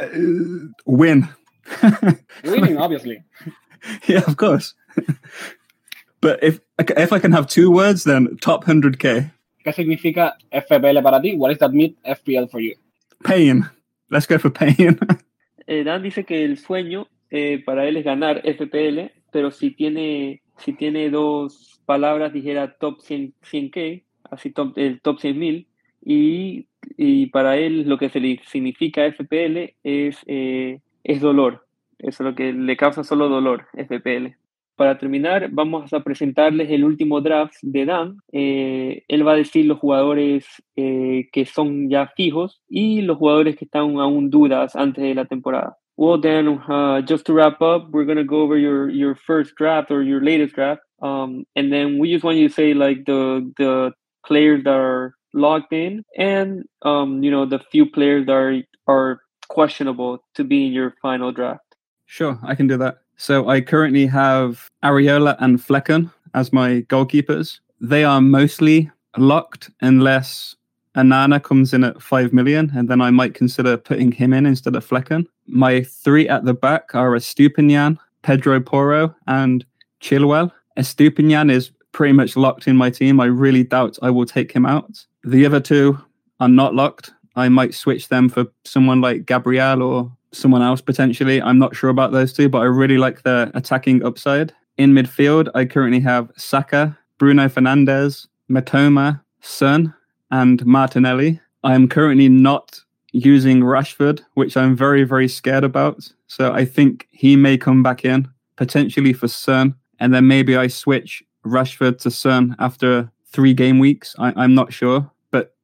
win. 0.85 1.27
Winning, 2.43 2.77
obviously. 2.77 3.23
yeah, 4.07 4.23
of 4.27 4.37
course. 4.37 4.75
but 6.21 6.43
if 6.43 6.59
if 6.79 7.13
I 7.13 7.19
can 7.19 7.31
have 7.31 7.47
two 7.47 7.71
words, 7.71 8.03
then 8.03 8.37
top 8.41 8.65
100k. 8.65 9.31
¿Qué 9.63 9.73
significa 9.73 10.35
FPL 10.51 11.01
para 11.01 11.21
ti? 11.21 11.35
What 11.35 11.49
does 11.49 11.59
that 11.59 11.73
mean 11.73 11.95
FPL 12.05 12.51
for 12.51 12.59
you? 12.59 12.75
Pain. 13.23 13.69
Let's 14.09 14.27
go 14.27 14.37
for 14.37 14.51
pain. 14.51 14.99
eh, 15.67 15.83
Dan 15.83 16.03
dice 16.03 16.25
que 16.25 16.43
el 16.43 16.57
sueño 16.57 17.07
eh, 17.31 17.63
para 17.65 17.87
él 17.87 17.97
es 17.97 18.03
ganar 18.03 18.41
FPL, 18.43 19.11
pero 19.31 19.51
si 19.51 19.71
tiene 19.71 20.41
si 20.57 20.73
tiene 20.73 21.09
dos 21.09 21.81
palabras 21.85 22.33
dijera 22.33 22.75
top 22.77 23.01
100, 23.01 23.33
100k, 23.41 24.03
así 24.29 24.51
top, 24.51 24.77
el 24.77 25.01
top 25.01 25.19
100.000 25.19 25.67
y, 26.05 26.67
y 26.97 27.27
para 27.27 27.57
él 27.57 27.87
lo 27.87 27.97
que 27.97 28.09
se 28.09 28.19
le 28.19 28.39
significa 28.47 29.09
FPL 29.11 29.75
es 29.83 30.17
eh, 30.27 30.79
es 31.03 31.21
dolor. 31.21 31.65
Es 31.99 32.19
lo 32.19 32.35
que 32.35 32.53
le 32.53 32.77
causa 32.77 33.03
solo 33.03 33.29
dolor, 33.29 33.67
FPL. 33.73 34.35
Para 34.75 34.97
terminar, 34.97 35.49
vamos 35.51 35.93
a 35.93 35.99
presentarles 36.03 36.71
el 36.71 36.83
último 36.83 37.21
draft 37.21 37.55
de 37.61 37.85
Dan. 37.85 38.17
Eh, 38.31 39.03
él 39.07 39.27
va 39.27 39.33
a 39.33 39.37
decir 39.37 39.65
los 39.65 39.77
jugadores 39.77 40.45
eh, 40.75 41.29
que 41.31 41.45
son 41.45 41.89
ya 41.89 42.07
fijos 42.07 42.61
y 42.67 43.01
los 43.03 43.17
jugadores 43.17 43.55
que 43.55 43.65
están 43.65 43.99
aún 43.99 44.31
dudas 44.31 44.75
antes 44.75 45.03
de 45.03 45.13
la 45.13 45.25
temporada. 45.25 45.77
Well, 45.95 46.17
Dan, 46.17 46.47
uh, 46.47 47.01
just 47.07 47.25
to 47.27 47.33
wrap 47.33 47.61
up, 47.61 47.91
we're 47.91 48.05
going 48.05 48.17
to 48.17 48.23
go 48.23 48.41
over 48.41 48.57
your, 48.57 48.89
your 48.89 49.13
first 49.13 49.53
draft 49.55 49.91
or 49.91 50.01
your 50.01 50.23
latest 50.23 50.55
draft. 50.55 50.81
Um, 51.03 51.45
and 51.55 51.71
then 51.71 51.99
we 51.99 52.11
just 52.11 52.23
want 52.23 52.37
you 52.37 52.47
to 52.47 52.53
say 52.53 52.73
like 52.73 53.05
the, 53.05 53.53
the 53.57 53.93
players 54.25 54.63
that 54.63 54.73
are 54.73 55.13
logged 55.35 55.71
in 55.71 56.03
and, 56.17 56.63
um, 56.81 57.21
you 57.21 57.29
know, 57.29 57.45
the 57.45 57.59
few 57.59 57.85
players 57.91 58.25
that 58.25 58.63
are 58.87 59.19
questionable 59.47 60.23
to 60.35 60.43
be 60.43 60.65
in 60.65 60.73
your 60.73 60.95
final 61.01 61.31
draft? 61.31 61.75
Sure, 62.05 62.39
I 62.43 62.55
can 62.55 62.67
do 62.67 62.77
that. 62.77 62.99
So 63.15 63.49
I 63.49 63.61
currently 63.61 64.05
have 64.07 64.69
Ariola 64.83 65.35
and 65.39 65.59
Flecken 65.59 66.11
as 66.33 66.51
my 66.51 66.81
goalkeepers. 66.89 67.59
They 67.79 68.03
are 68.03 68.21
mostly 68.21 68.91
locked 69.17 69.69
unless 69.81 70.55
Anana 70.95 71.41
comes 71.41 71.73
in 71.73 71.83
at 71.83 72.01
5 72.01 72.33
million, 72.33 72.71
and 72.75 72.87
then 72.87 73.01
I 73.01 73.09
might 73.09 73.33
consider 73.33 73.77
putting 73.77 74.11
him 74.11 74.33
in 74.33 74.45
instead 74.45 74.75
of 74.75 74.85
Flecken. 74.85 75.25
My 75.47 75.81
three 75.81 76.27
at 76.29 76.45
the 76.45 76.53
back 76.53 76.93
are 76.93 77.11
Estupinian, 77.11 77.97
Pedro 78.21 78.59
Poro, 78.59 79.13
and 79.27 79.65
Chilwell. 80.01 80.51
Estupinian 80.77 81.51
is 81.51 81.71
pretty 81.91 82.13
much 82.13 82.35
locked 82.35 82.67
in 82.67 82.77
my 82.77 82.89
team. 82.89 83.19
I 83.19 83.25
really 83.25 83.63
doubt 83.63 83.97
I 84.01 84.09
will 84.09 84.25
take 84.25 84.51
him 84.51 84.65
out. 84.65 85.05
The 85.23 85.45
other 85.45 85.59
two 85.59 85.97
are 86.39 86.49
not 86.49 86.75
locked. 86.75 87.11
I 87.35 87.49
might 87.49 87.73
switch 87.73 88.09
them 88.09 88.29
for 88.29 88.45
someone 88.63 89.01
like 89.01 89.25
Gabriel 89.25 89.81
or 89.81 90.11
someone 90.31 90.61
else 90.61 90.81
potentially. 90.81 91.41
I'm 91.41 91.59
not 91.59 91.75
sure 91.75 91.89
about 91.89 92.11
those 92.11 92.33
two, 92.33 92.49
but 92.49 92.59
I 92.59 92.65
really 92.65 92.97
like 92.97 93.23
their 93.23 93.51
attacking 93.53 94.03
upside. 94.03 94.53
In 94.77 94.93
midfield, 94.93 95.49
I 95.53 95.65
currently 95.65 95.99
have 96.01 96.31
Saka, 96.37 96.97
Bruno 97.17 97.47
Fernandes, 97.47 98.27
Matoma, 98.49 99.21
Sun, 99.41 99.93
and 100.31 100.65
Martinelli. 100.65 101.39
I 101.63 101.75
am 101.75 101.87
currently 101.87 102.29
not 102.29 102.79
using 103.11 103.61
Rashford, 103.61 104.21
which 104.33 104.57
I'm 104.57 104.75
very, 104.75 105.03
very 105.03 105.27
scared 105.27 105.63
about. 105.63 106.11
So 106.27 106.51
I 106.51 106.65
think 106.65 107.07
he 107.11 107.35
may 107.35 107.57
come 107.57 107.83
back 107.83 108.03
in, 108.03 108.27
potentially 108.55 109.13
for 109.13 109.27
Sun, 109.27 109.75
and 109.99 110.13
then 110.13 110.27
maybe 110.27 110.57
I 110.57 110.67
switch 110.67 111.23
Rashford 111.45 111.99
to 111.99 112.11
Sun 112.11 112.55
after 112.59 113.09
three 113.27 113.53
game 113.53 113.79
weeks. 113.79 114.15
I, 114.17 114.43
am 114.43 114.55
not 114.55 114.73
sure. 114.73 115.09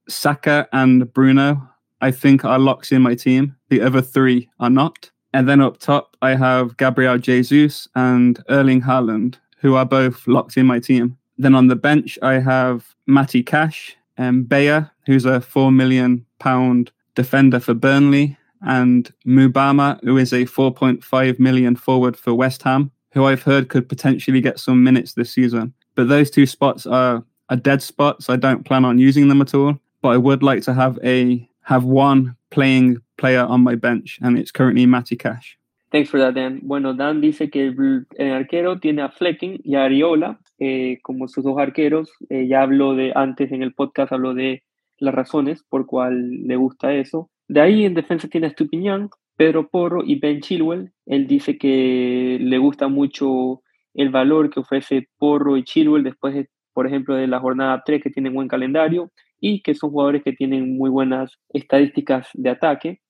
Saka 0.10 0.67
and 0.74 1.12
Bruno, 1.13 1.69
I 2.02 2.12
think 2.12 2.43
are 2.43 2.60
locks 2.60 2.91
in 2.91 3.02
my 3.02 3.15
team. 3.15 3.56
The 3.69 3.82
other 3.82 4.02
three 4.02 4.50
are 4.60 4.69
not. 4.69 5.12
And 5.34 5.48
then 5.48 5.62
up 5.62 5.78
top, 5.78 6.17
I 6.22 6.36
have 6.36 6.78
Gabriel 6.78 7.17
Jesus 7.17 7.88
and 7.95 8.43
Erling 8.50 8.82
Haaland, 8.82 9.36
who 9.58 9.76
are 9.76 9.86
both 9.86 10.28
locked 10.28 10.58
in 10.58 10.65
my 10.65 10.80
team. 10.80 11.17
Then 11.38 11.56
on 11.56 11.67
the 11.67 11.76
bench, 11.76 12.17
I 12.22 12.39
have 12.39 12.95
Matty 13.06 13.43
Cash 13.43 13.95
and 14.17 14.50
Bayer, 14.50 14.91
who's 15.06 15.26
a 15.26 15.39
four 15.39 15.72
million 15.72 16.26
pound 16.39 16.91
defender 17.15 17.60
for 17.60 17.74
Burnley, 17.74 18.38
and 18.62 19.12
Mubama, 19.26 20.00
who 20.04 20.17
is 20.17 20.34
a 20.34 20.45
4.5 20.45 21.39
million 21.39 21.76
forward 21.76 22.17
for 22.17 22.34
West 22.34 22.63
Ham, 22.63 22.91
who 23.12 23.26
I've 23.26 23.43
heard 23.43 23.69
could 23.69 23.88
potentially 23.88 24.41
get 24.41 24.60
some 24.60 24.84
minutes 24.84 25.13
this 25.13 25.32
season. 25.32 25.74
But 25.95 26.10
those 26.10 26.30
two 26.30 26.45
spots 26.45 26.86
are, 26.86 27.24
are 27.50 27.56
dead 27.56 27.82
spots. 27.82 28.30
I 28.30 28.36
don't 28.36 28.65
plan 28.65 28.86
on 28.86 29.00
using 29.00 29.28
them 29.28 29.41
at 29.41 29.54
all. 29.54 29.80
But 30.01 30.09
I 30.09 30.17
would 30.17 30.43
like 30.43 30.62
to 30.63 30.73
have 30.73 30.97
a 31.03 31.47
have 31.63 31.83
one 31.83 32.35
playing 32.49 32.97
player 33.17 33.41
on 33.41 33.62
my 33.62 33.75
bench, 33.75 34.17
and 34.21 34.38
it's 34.38 34.51
currently 34.51 34.85
Matty 34.85 35.15
Cash. 35.15 35.57
Thanks 35.91 36.09
for 36.09 36.19
that, 36.19 36.35
Dan. 36.35 36.59
Bueno, 36.62 36.93
Dan 36.93 37.19
dice 37.19 37.49
que 37.49 37.67
el, 37.67 38.31
arquero 38.31 38.79
tiene 38.79 39.01
a 39.01 39.09
Flecking 39.09 39.59
y 39.63 39.75
a 39.75 39.85
Ariola 39.85 40.39
eh, 40.59 40.99
como 41.01 41.27
sus 41.27 41.43
dos 41.43 41.57
arqueros. 41.57 42.12
Eh, 42.29 42.47
ya 42.47 42.62
habló 42.62 42.95
de 42.95 43.12
antes 43.15 43.51
en 43.51 43.63
el 43.63 43.73
podcast, 43.73 44.13
habló 44.13 44.35
de 44.35 44.63
las 44.99 45.15
razones 45.15 45.63
por 45.63 45.88
cual 45.88 46.45
le 46.45 46.55
gusta 46.57 46.93
eso. 46.93 47.29
De 47.47 47.62
ahí 47.62 47.85
en 47.85 47.95
defensa 47.95 48.27
tiene 48.27 48.47
a 48.47 48.51
Stupiñán, 48.51 49.09
Pedro 49.35 49.67
Porro 49.69 50.03
y 50.05 50.19
Ben 50.19 50.41
Chilwell. 50.41 50.91
Él 51.07 51.25
dice 51.25 51.57
que 51.57 52.38
le 52.39 52.57
gusta 52.59 52.88
mucho 52.88 53.63
el 53.95 54.09
valor 54.09 54.51
que 54.51 54.59
ofrece 54.59 55.09
Porro 55.17 55.57
y 55.57 55.63
Chilwell 55.63 56.03
después, 56.03 56.35
de, 56.35 56.49
por 56.73 56.85
ejemplo, 56.85 57.15
de 57.15 57.25
la 57.25 57.39
jornada 57.39 57.81
3 57.83 58.03
que 58.03 58.12
tienen 58.12 58.35
buen 58.35 58.47
calendario 58.47 59.12
y 59.39 59.62
que 59.62 59.75
son 59.75 59.91
jugadores 59.91 60.23
que 60.23 60.34
tienen 60.34 60.78
muy 60.78 60.89
buenas 60.89 61.38
estadísticas 61.49 62.28
de 62.34 62.49
ataque. 62.49 63.02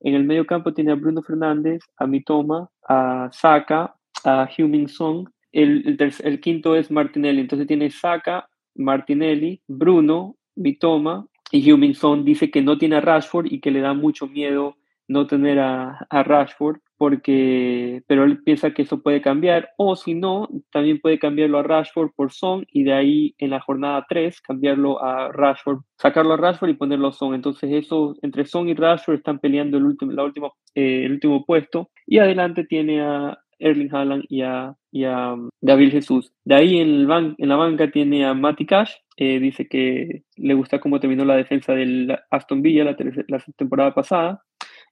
En 0.00 0.14
el 0.14 0.24
medio 0.24 0.46
campo 0.46 0.74
tiene 0.74 0.92
a 0.92 0.96
Bruno 0.96 1.22
Fernández, 1.22 1.82
a 1.96 2.06
Mitoma, 2.06 2.70
a 2.88 3.28
Saka, 3.32 3.96
a 4.24 4.48
Huming 4.58 4.88
Song. 4.88 5.28
El, 5.52 5.96
el, 5.98 6.40
quinto 6.40 6.76
es 6.76 6.90
Martinelli. 6.90 7.40
Entonces 7.40 7.66
tiene 7.66 7.90
Saka, 7.90 8.48
Martinelli, 8.74 9.62
Bruno, 9.66 10.36
Mitoma 10.54 11.26
y 11.50 11.70
Huming 11.70 11.94
Song. 11.94 12.24
Dice 12.24 12.50
que 12.50 12.62
no 12.62 12.76
tiene 12.76 12.96
a 12.96 13.00
Rashford 13.00 13.46
y 13.50 13.60
que 13.60 13.70
le 13.70 13.80
da 13.80 13.94
mucho 13.94 14.26
miedo 14.26 14.76
no 15.08 15.26
tener 15.26 15.58
a, 15.58 16.06
a, 16.10 16.22
Rashford, 16.22 16.78
porque, 16.96 18.02
pero 18.06 18.24
él 18.24 18.42
piensa 18.42 18.72
que 18.72 18.82
eso 18.82 19.02
puede 19.02 19.20
cambiar, 19.20 19.70
o 19.76 19.96
si 19.96 20.14
no, 20.14 20.48
también 20.72 21.00
puede 21.00 21.18
cambiarlo 21.18 21.58
a 21.58 21.62
Rashford 21.62 22.10
por 22.16 22.32
Son 22.32 22.64
y 22.70 22.84
de 22.84 22.92
ahí 22.92 23.34
en 23.38 23.50
la 23.50 23.60
jornada 23.60 24.06
3 24.08 24.40
cambiarlo 24.40 25.02
a 25.02 25.30
Rashford, 25.32 25.80
sacarlo 25.98 26.34
a 26.34 26.36
Rashford 26.38 26.70
y 26.70 26.74
ponerlo 26.74 27.08
a 27.08 27.12
Son. 27.12 27.34
Entonces 27.34 27.70
eso, 27.72 28.16
entre 28.22 28.46
Son 28.46 28.68
y 28.68 28.74
Rashford 28.74 29.16
están 29.16 29.38
peleando 29.38 29.78
el 29.78 29.84
último, 29.84 30.12
la 30.12 30.24
última, 30.24 30.48
eh, 30.74 31.04
el 31.04 31.12
último 31.12 31.44
puesto 31.44 31.90
y 32.06 32.18
adelante 32.18 32.64
tiene 32.64 33.02
a 33.02 33.38
Erling 33.58 33.94
Haaland 33.94 34.24
y 34.28 34.42
a, 34.42 34.74
y 34.90 35.04
a 35.04 35.32
um, 35.32 35.48
David 35.60 35.92
Jesús. 35.92 36.32
De 36.44 36.54
ahí 36.54 36.78
en, 36.78 36.88
el 36.88 37.06
ban 37.06 37.34
en 37.38 37.48
la 37.48 37.56
banca 37.56 37.90
tiene 37.90 38.26
a 38.26 38.34
Matty 38.34 38.66
Cash, 38.66 38.92
eh, 39.16 39.40
dice 39.40 39.66
que 39.66 40.22
le 40.36 40.54
gusta 40.54 40.80
cómo 40.80 41.00
terminó 41.00 41.24
la 41.24 41.36
defensa 41.36 41.72
del 41.72 42.16
Aston 42.30 42.62
Villa 42.62 42.84
la, 42.84 42.96
la 43.28 43.44
temporada 43.56 43.94
pasada 43.94 44.42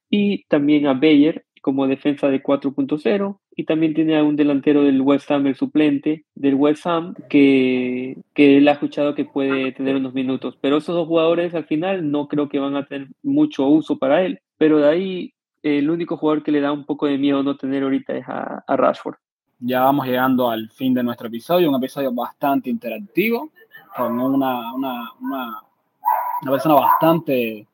y 0.09 0.43
también 0.45 0.87
a 0.87 0.93
Bayer 0.93 1.45
como 1.61 1.87
defensa 1.87 2.27
de 2.27 2.43
4.0 2.43 3.39
y 3.55 3.63
también 3.63 3.93
tiene 3.95 4.17
a 4.17 4.23
un 4.23 4.35
delantero 4.35 4.83
del 4.83 5.01
West 5.01 5.31
Ham, 5.31 5.47
el 5.47 5.55
suplente 5.55 6.25
del 6.35 6.53
West 6.53 6.85
Ham, 6.85 7.15
que, 7.27 8.17
que 8.35 8.57
él 8.57 8.67
ha 8.67 8.73
escuchado 8.73 9.15
que 9.15 9.25
puede 9.25 9.71
tener 9.71 9.95
unos 9.95 10.13
minutos. 10.13 10.57
Pero 10.61 10.77
esos 10.77 10.93
dos 10.93 11.07
jugadores 11.07 11.55
al 11.55 11.65
final 11.65 12.11
no 12.11 12.27
creo 12.27 12.49
que 12.49 12.59
van 12.59 12.75
a 12.75 12.85
tener 12.85 13.07
mucho 13.23 13.65
uso 13.65 13.97
para 13.97 14.21
él. 14.23 14.39
Pero 14.57 14.77
de 14.77 14.89
ahí 14.89 15.33
el 15.63 15.89
único 15.89 16.17
jugador 16.17 16.43
que 16.43 16.51
le 16.51 16.61
da 16.61 16.71
un 16.71 16.85
poco 16.85 17.07
de 17.07 17.17
miedo 17.17 17.41
no 17.41 17.57
tener 17.57 17.81
ahorita 17.81 18.15
es 18.15 18.27
a, 18.27 18.63
a 18.67 18.77
Rashford. 18.77 19.15
Ya 19.57 19.81
vamos 19.81 20.05
llegando 20.05 20.51
al 20.51 20.69
fin 20.69 20.93
de 20.93 21.01
nuestro 21.01 21.27
episodio, 21.27 21.69
un 21.69 21.75
episodio 21.77 22.13
bastante 22.13 22.69
interactivo, 22.69 23.49
con 23.97 24.19
una, 24.19 24.71
una, 24.75 25.11
una, 25.19 25.61
una 26.43 26.51
persona 26.51 26.75
bastante 26.75 27.65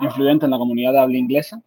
influyente 0.00 0.44
en 0.44 0.50
la 0.50 0.58
comunidad 0.58 0.92
de 0.92 0.98
habla 0.98 1.16
inglesa. 1.16 1.62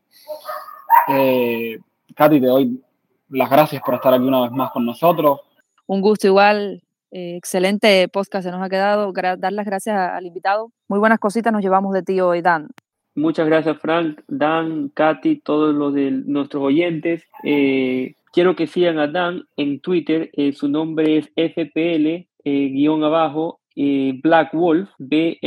Eh, 1.08 1.80
Katy, 2.16 2.40
te 2.40 2.48
doy 2.48 2.82
las 3.30 3.50
gracias 3.50 3.82
por 3.82 3.96
estar 3.96 4.14
aquí 4.14 4.24
una 4.24 4.42
vez 4.42 4.52
más 4.52 4.72
con 4.72 4.86
nosotros. 4.86 5.40
Un 5.88 6.02
gusto 6.02 6.28
igual, 6.28 6.84
eh, 7.12 7.36
excelente 7.38 8.08
podcast 8.10 8.46
se 8.46 8.52
nos 8.52 8.62
ha 8.62 8.70
quedado. 8.70 9.12
dar 9.14 9.54
las 9.54 9.66
gracias 9.66 9.98
al 9.98 10.26
invitado. 10.26 10.72
Muy 10.88 11.00
buenas 11.00 11.20
cositas 11.20 11.52
nos 11.52 11.62
llevamos 11.62 11.94
de 11.94 12.04
ti 12.04 12.22
hoy, 12.22 12.42
Dan. 12.42 12.70
Muchas 13.16 13.46
gracias, 13.46 13.78
Frank, 13.80 14.22
Dan, 14.28 14.90
Katy, 14.90 15.42
todos 15.42 15.76
los 15.76 15.94
de 15.94 16.12
nuestros 16.12 16.64
oyentes. 16.64 17.24
Eh, 17.44 18.16
quiero 18.32 18.56
que 18.56 18.68
sigan 18.68 19.00
a 19.00 19.08
Dan 19.08 19.44
en 19.58 19.82
Twitter. 19.82 20.30
Eh, 20.34 20.54
su 20.54 20.70
nombre 20.70 21.18
es 21.18 21.30
FPL, 21.36 22.28
guion 22.44 23.04
abajo, 23.04 23.60
Black 23.76 24.54
Wolf, 24.54 24.90
B-L-A-C-K 24.98 25.46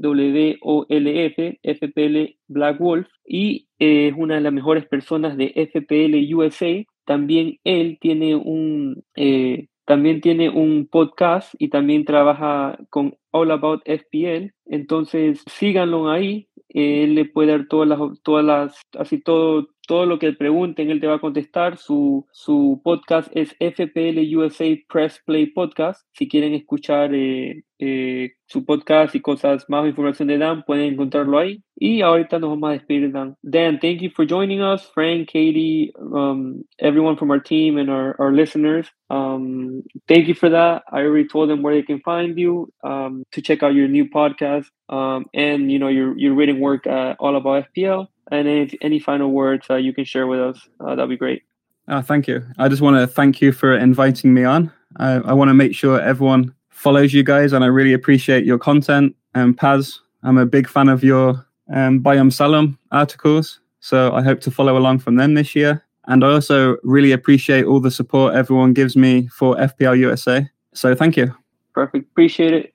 W-O-L-F, 0.00 1.58
FPL 1.62 2.36
Black 2.48 2.78
Wolf, 2.78 3.08
y 3.24 3.68
eh, 3.78 4.08
es 4.08 4.14
una 4.16 4.36
de 4.36 4.40
las 4.40 4.52
mejores 4.52 4.86
personas 4.86 5.36
de 5.36 5.52
FPL 5.54 6.34
USA. 6.34 6.82
También 7.04 7.58
él 7.64 7.98
tiene 8.00 8.34
un, 8.34 9.04
eh, 9.16 9.68
también 9.84 10.20
tiene 10.20 10.48
un 10.48 10.88
podcast 10.90 11.54
y 11.58 11.68
también 11.68 12.04
trabaja 12.04 12.78
con 12.90 13.16
All 13.32 13.50
About 13.50 13.82
FPL. 13.86 14.52
Entonces 14.66 15.42
síganlo 15.46 16.10
ahí. 16.10 16.48
Él 16.68 17.14
le 17.16 17.24
puede 17.24 17.50
dar 17.50 17.66
todas 17.68 17.88
las, 17.88 17.98
todas 18.22 18.44
las, 18.44 18.80
así 18.96 19.20
todo, 19.20 19.68
todo 19.88 20.06
lo 20.06 20.20
que 20.20 20.32
pregunten, 20.32 20.88
él 20.88 21.00
te 21.00 21.08
va 21.08 21.16
a 21.16 21.20
contestar. 21.20 21.78
Su, 21.78 22.26
su 22.30 22.80
podcast 22.84 23.28
es 23.34 23.56
FPL 23.58 24.36
USA 24.36 24.66
Press 24.88 25.20
Play 25.26 25.46
Podcast. 25.46 26.06
Si 26.12 26.28
quieren 26.28 26.54
escuchar 26.54 27.12
eh, 27.12 27.64
eh, 27.80 28.34
su 28.46 28.64
podcast 28.64 29.16
y 29.16 29.20
cosas 29.20 29.64
más, 29.68 29.84
información 29.84 30.28
de 30.28 30.38
Dan, 30.38 30.62
pueden 30.62 30.92
encontrarlo 30.92 31.38
ahí. 31.40 31.64
Y 31.74 32.02
ahorita 32.02 32.38
nos 32.38 32.50
vamos 32.50 32.70
a 32.70 32.72
despedir, 32.74 33.10
Dan. 33.10 33.34
Dan, 33.42 33.80
thank 33.80 34.00
you 34.00 34.10
for 34.14 34.24
joining 34.24 34.60
us. 34.60 34.88
Frank, 34.94 35.28
Katie, 35.28 35.92
um, 35.98 36.62
everyone 36.78 37.16
from 37.16 37.32
our 37.32 37.42
team 37.42 37.76
and 37.76 37.90
our, 37.90 38.14
our 38.20 38.32
listeners. 38.32 38.86
Um, 39.08 39.82
thank 40.06 40.28
you 40.28 40.34
for 40.34 40.50
that. 40.50 40.82
I 40.92 41.00
already 41.00 41.26
told 41.26 41.50
them 41.50 41.62
where 41.62 41.74
they 41.74 41.82
can 41.82 42.00
find 42.04 42.38
you 42.38 42.72
um, 42.84 43.19
to 43.32 43.42
check 43.42 43.62
out 43.62 43.74
your 43.74 43.88
new 43.88 44.08
podcast 44.08 44.66
um, 44.88 45.26
and 45.34 45.70
you 45.70 45.78
know 45.78 45.88
your 45.88 46.16
your 46.18 46.34
written 46.34 46.60
work 46.60 46.86
uh, 46.86 47.14
all 47.18 47.36
about 47.36 47.66
FPL. 47.74 48.08
And 48.30 48.46
if 48.46 48.74
any 48.80 49.00
final 49.00 49.30
words 49.30 49.66
uh, 49.70 49.76
you 49.76 49.92
can 49.92 50.04
share 50.04 50.26
with 50.26 50.40
us, 50.40 50.68
uh, 50.80 50.94
that'd 50.94 51.08
be 51.08 51.16
great. 51.16 51.42
Oh, 51.88 52.00
thank 52.00 52.28
you. 52.28 52.46
I 52.58 52.68
just 52.68 52.82
want 52.82 52.96
to 52.96 53.06
thank 53.06 53.40
you 53.40 53.50
for 53.50 53.76
inviting 53.76 54.32
me 54.32 54.44
on. 54.44 54.72
I, 54.96 55.14
I 55.14 55.32
want 55.32 55.48
to 55.48 55.54
make 55.54 55.74
sure 55.74 56.00
everyone 56.00 56.54
follows 56.68 57.12
you 57.12 57.24
guys, 57.24 57.52
and 57.52 57.64
I 57.64 57.66
really 57.66 57.92
appreciate 57.92 58.44
your 58.44 58.58
content. 58.58 59.16
And 59.34 59.56
Paz, 59.56 60.00
I'm 60.22 60.38
a 60.38 60.46
big 60.46 60.68
fan 60.68 60.88
of 60.88 61.02
your 61.02 61.44
um, 61.72 62.00
Biome 62.00 62.30
Salom 62.30 62.78
articles, 62.92 63.60
so 63.80 64.12
I 64.12 64.22
hope 64.22 64.40
to 64.42 64.50
follow 64.50 64.76
along 64.76 65.00
from 65.00 65.16
them 65.16 65.34
this 65.34 65.56
year. 65.56 65.84
And 66.06 66.24
I 66.24 66.32
also 66.32 66.76
really 66.82 67.12
appreciate 67.12 67.64
all 67.64 67.80
the 67.80 67.90
support 67.90 68.34
everyone 68.34 68.72
gives 68.72 68.96
me 68.96 69.28
for 69.28 69.56
FPL 69.56 69.98
USA. 69.98 70.48
So 70.74 70.94
thank 70.94 71.16
you. 71.16 71.34
Perfect. 71.74 72.10
Appreciate 72.10 72.52
it. 72.52 72.74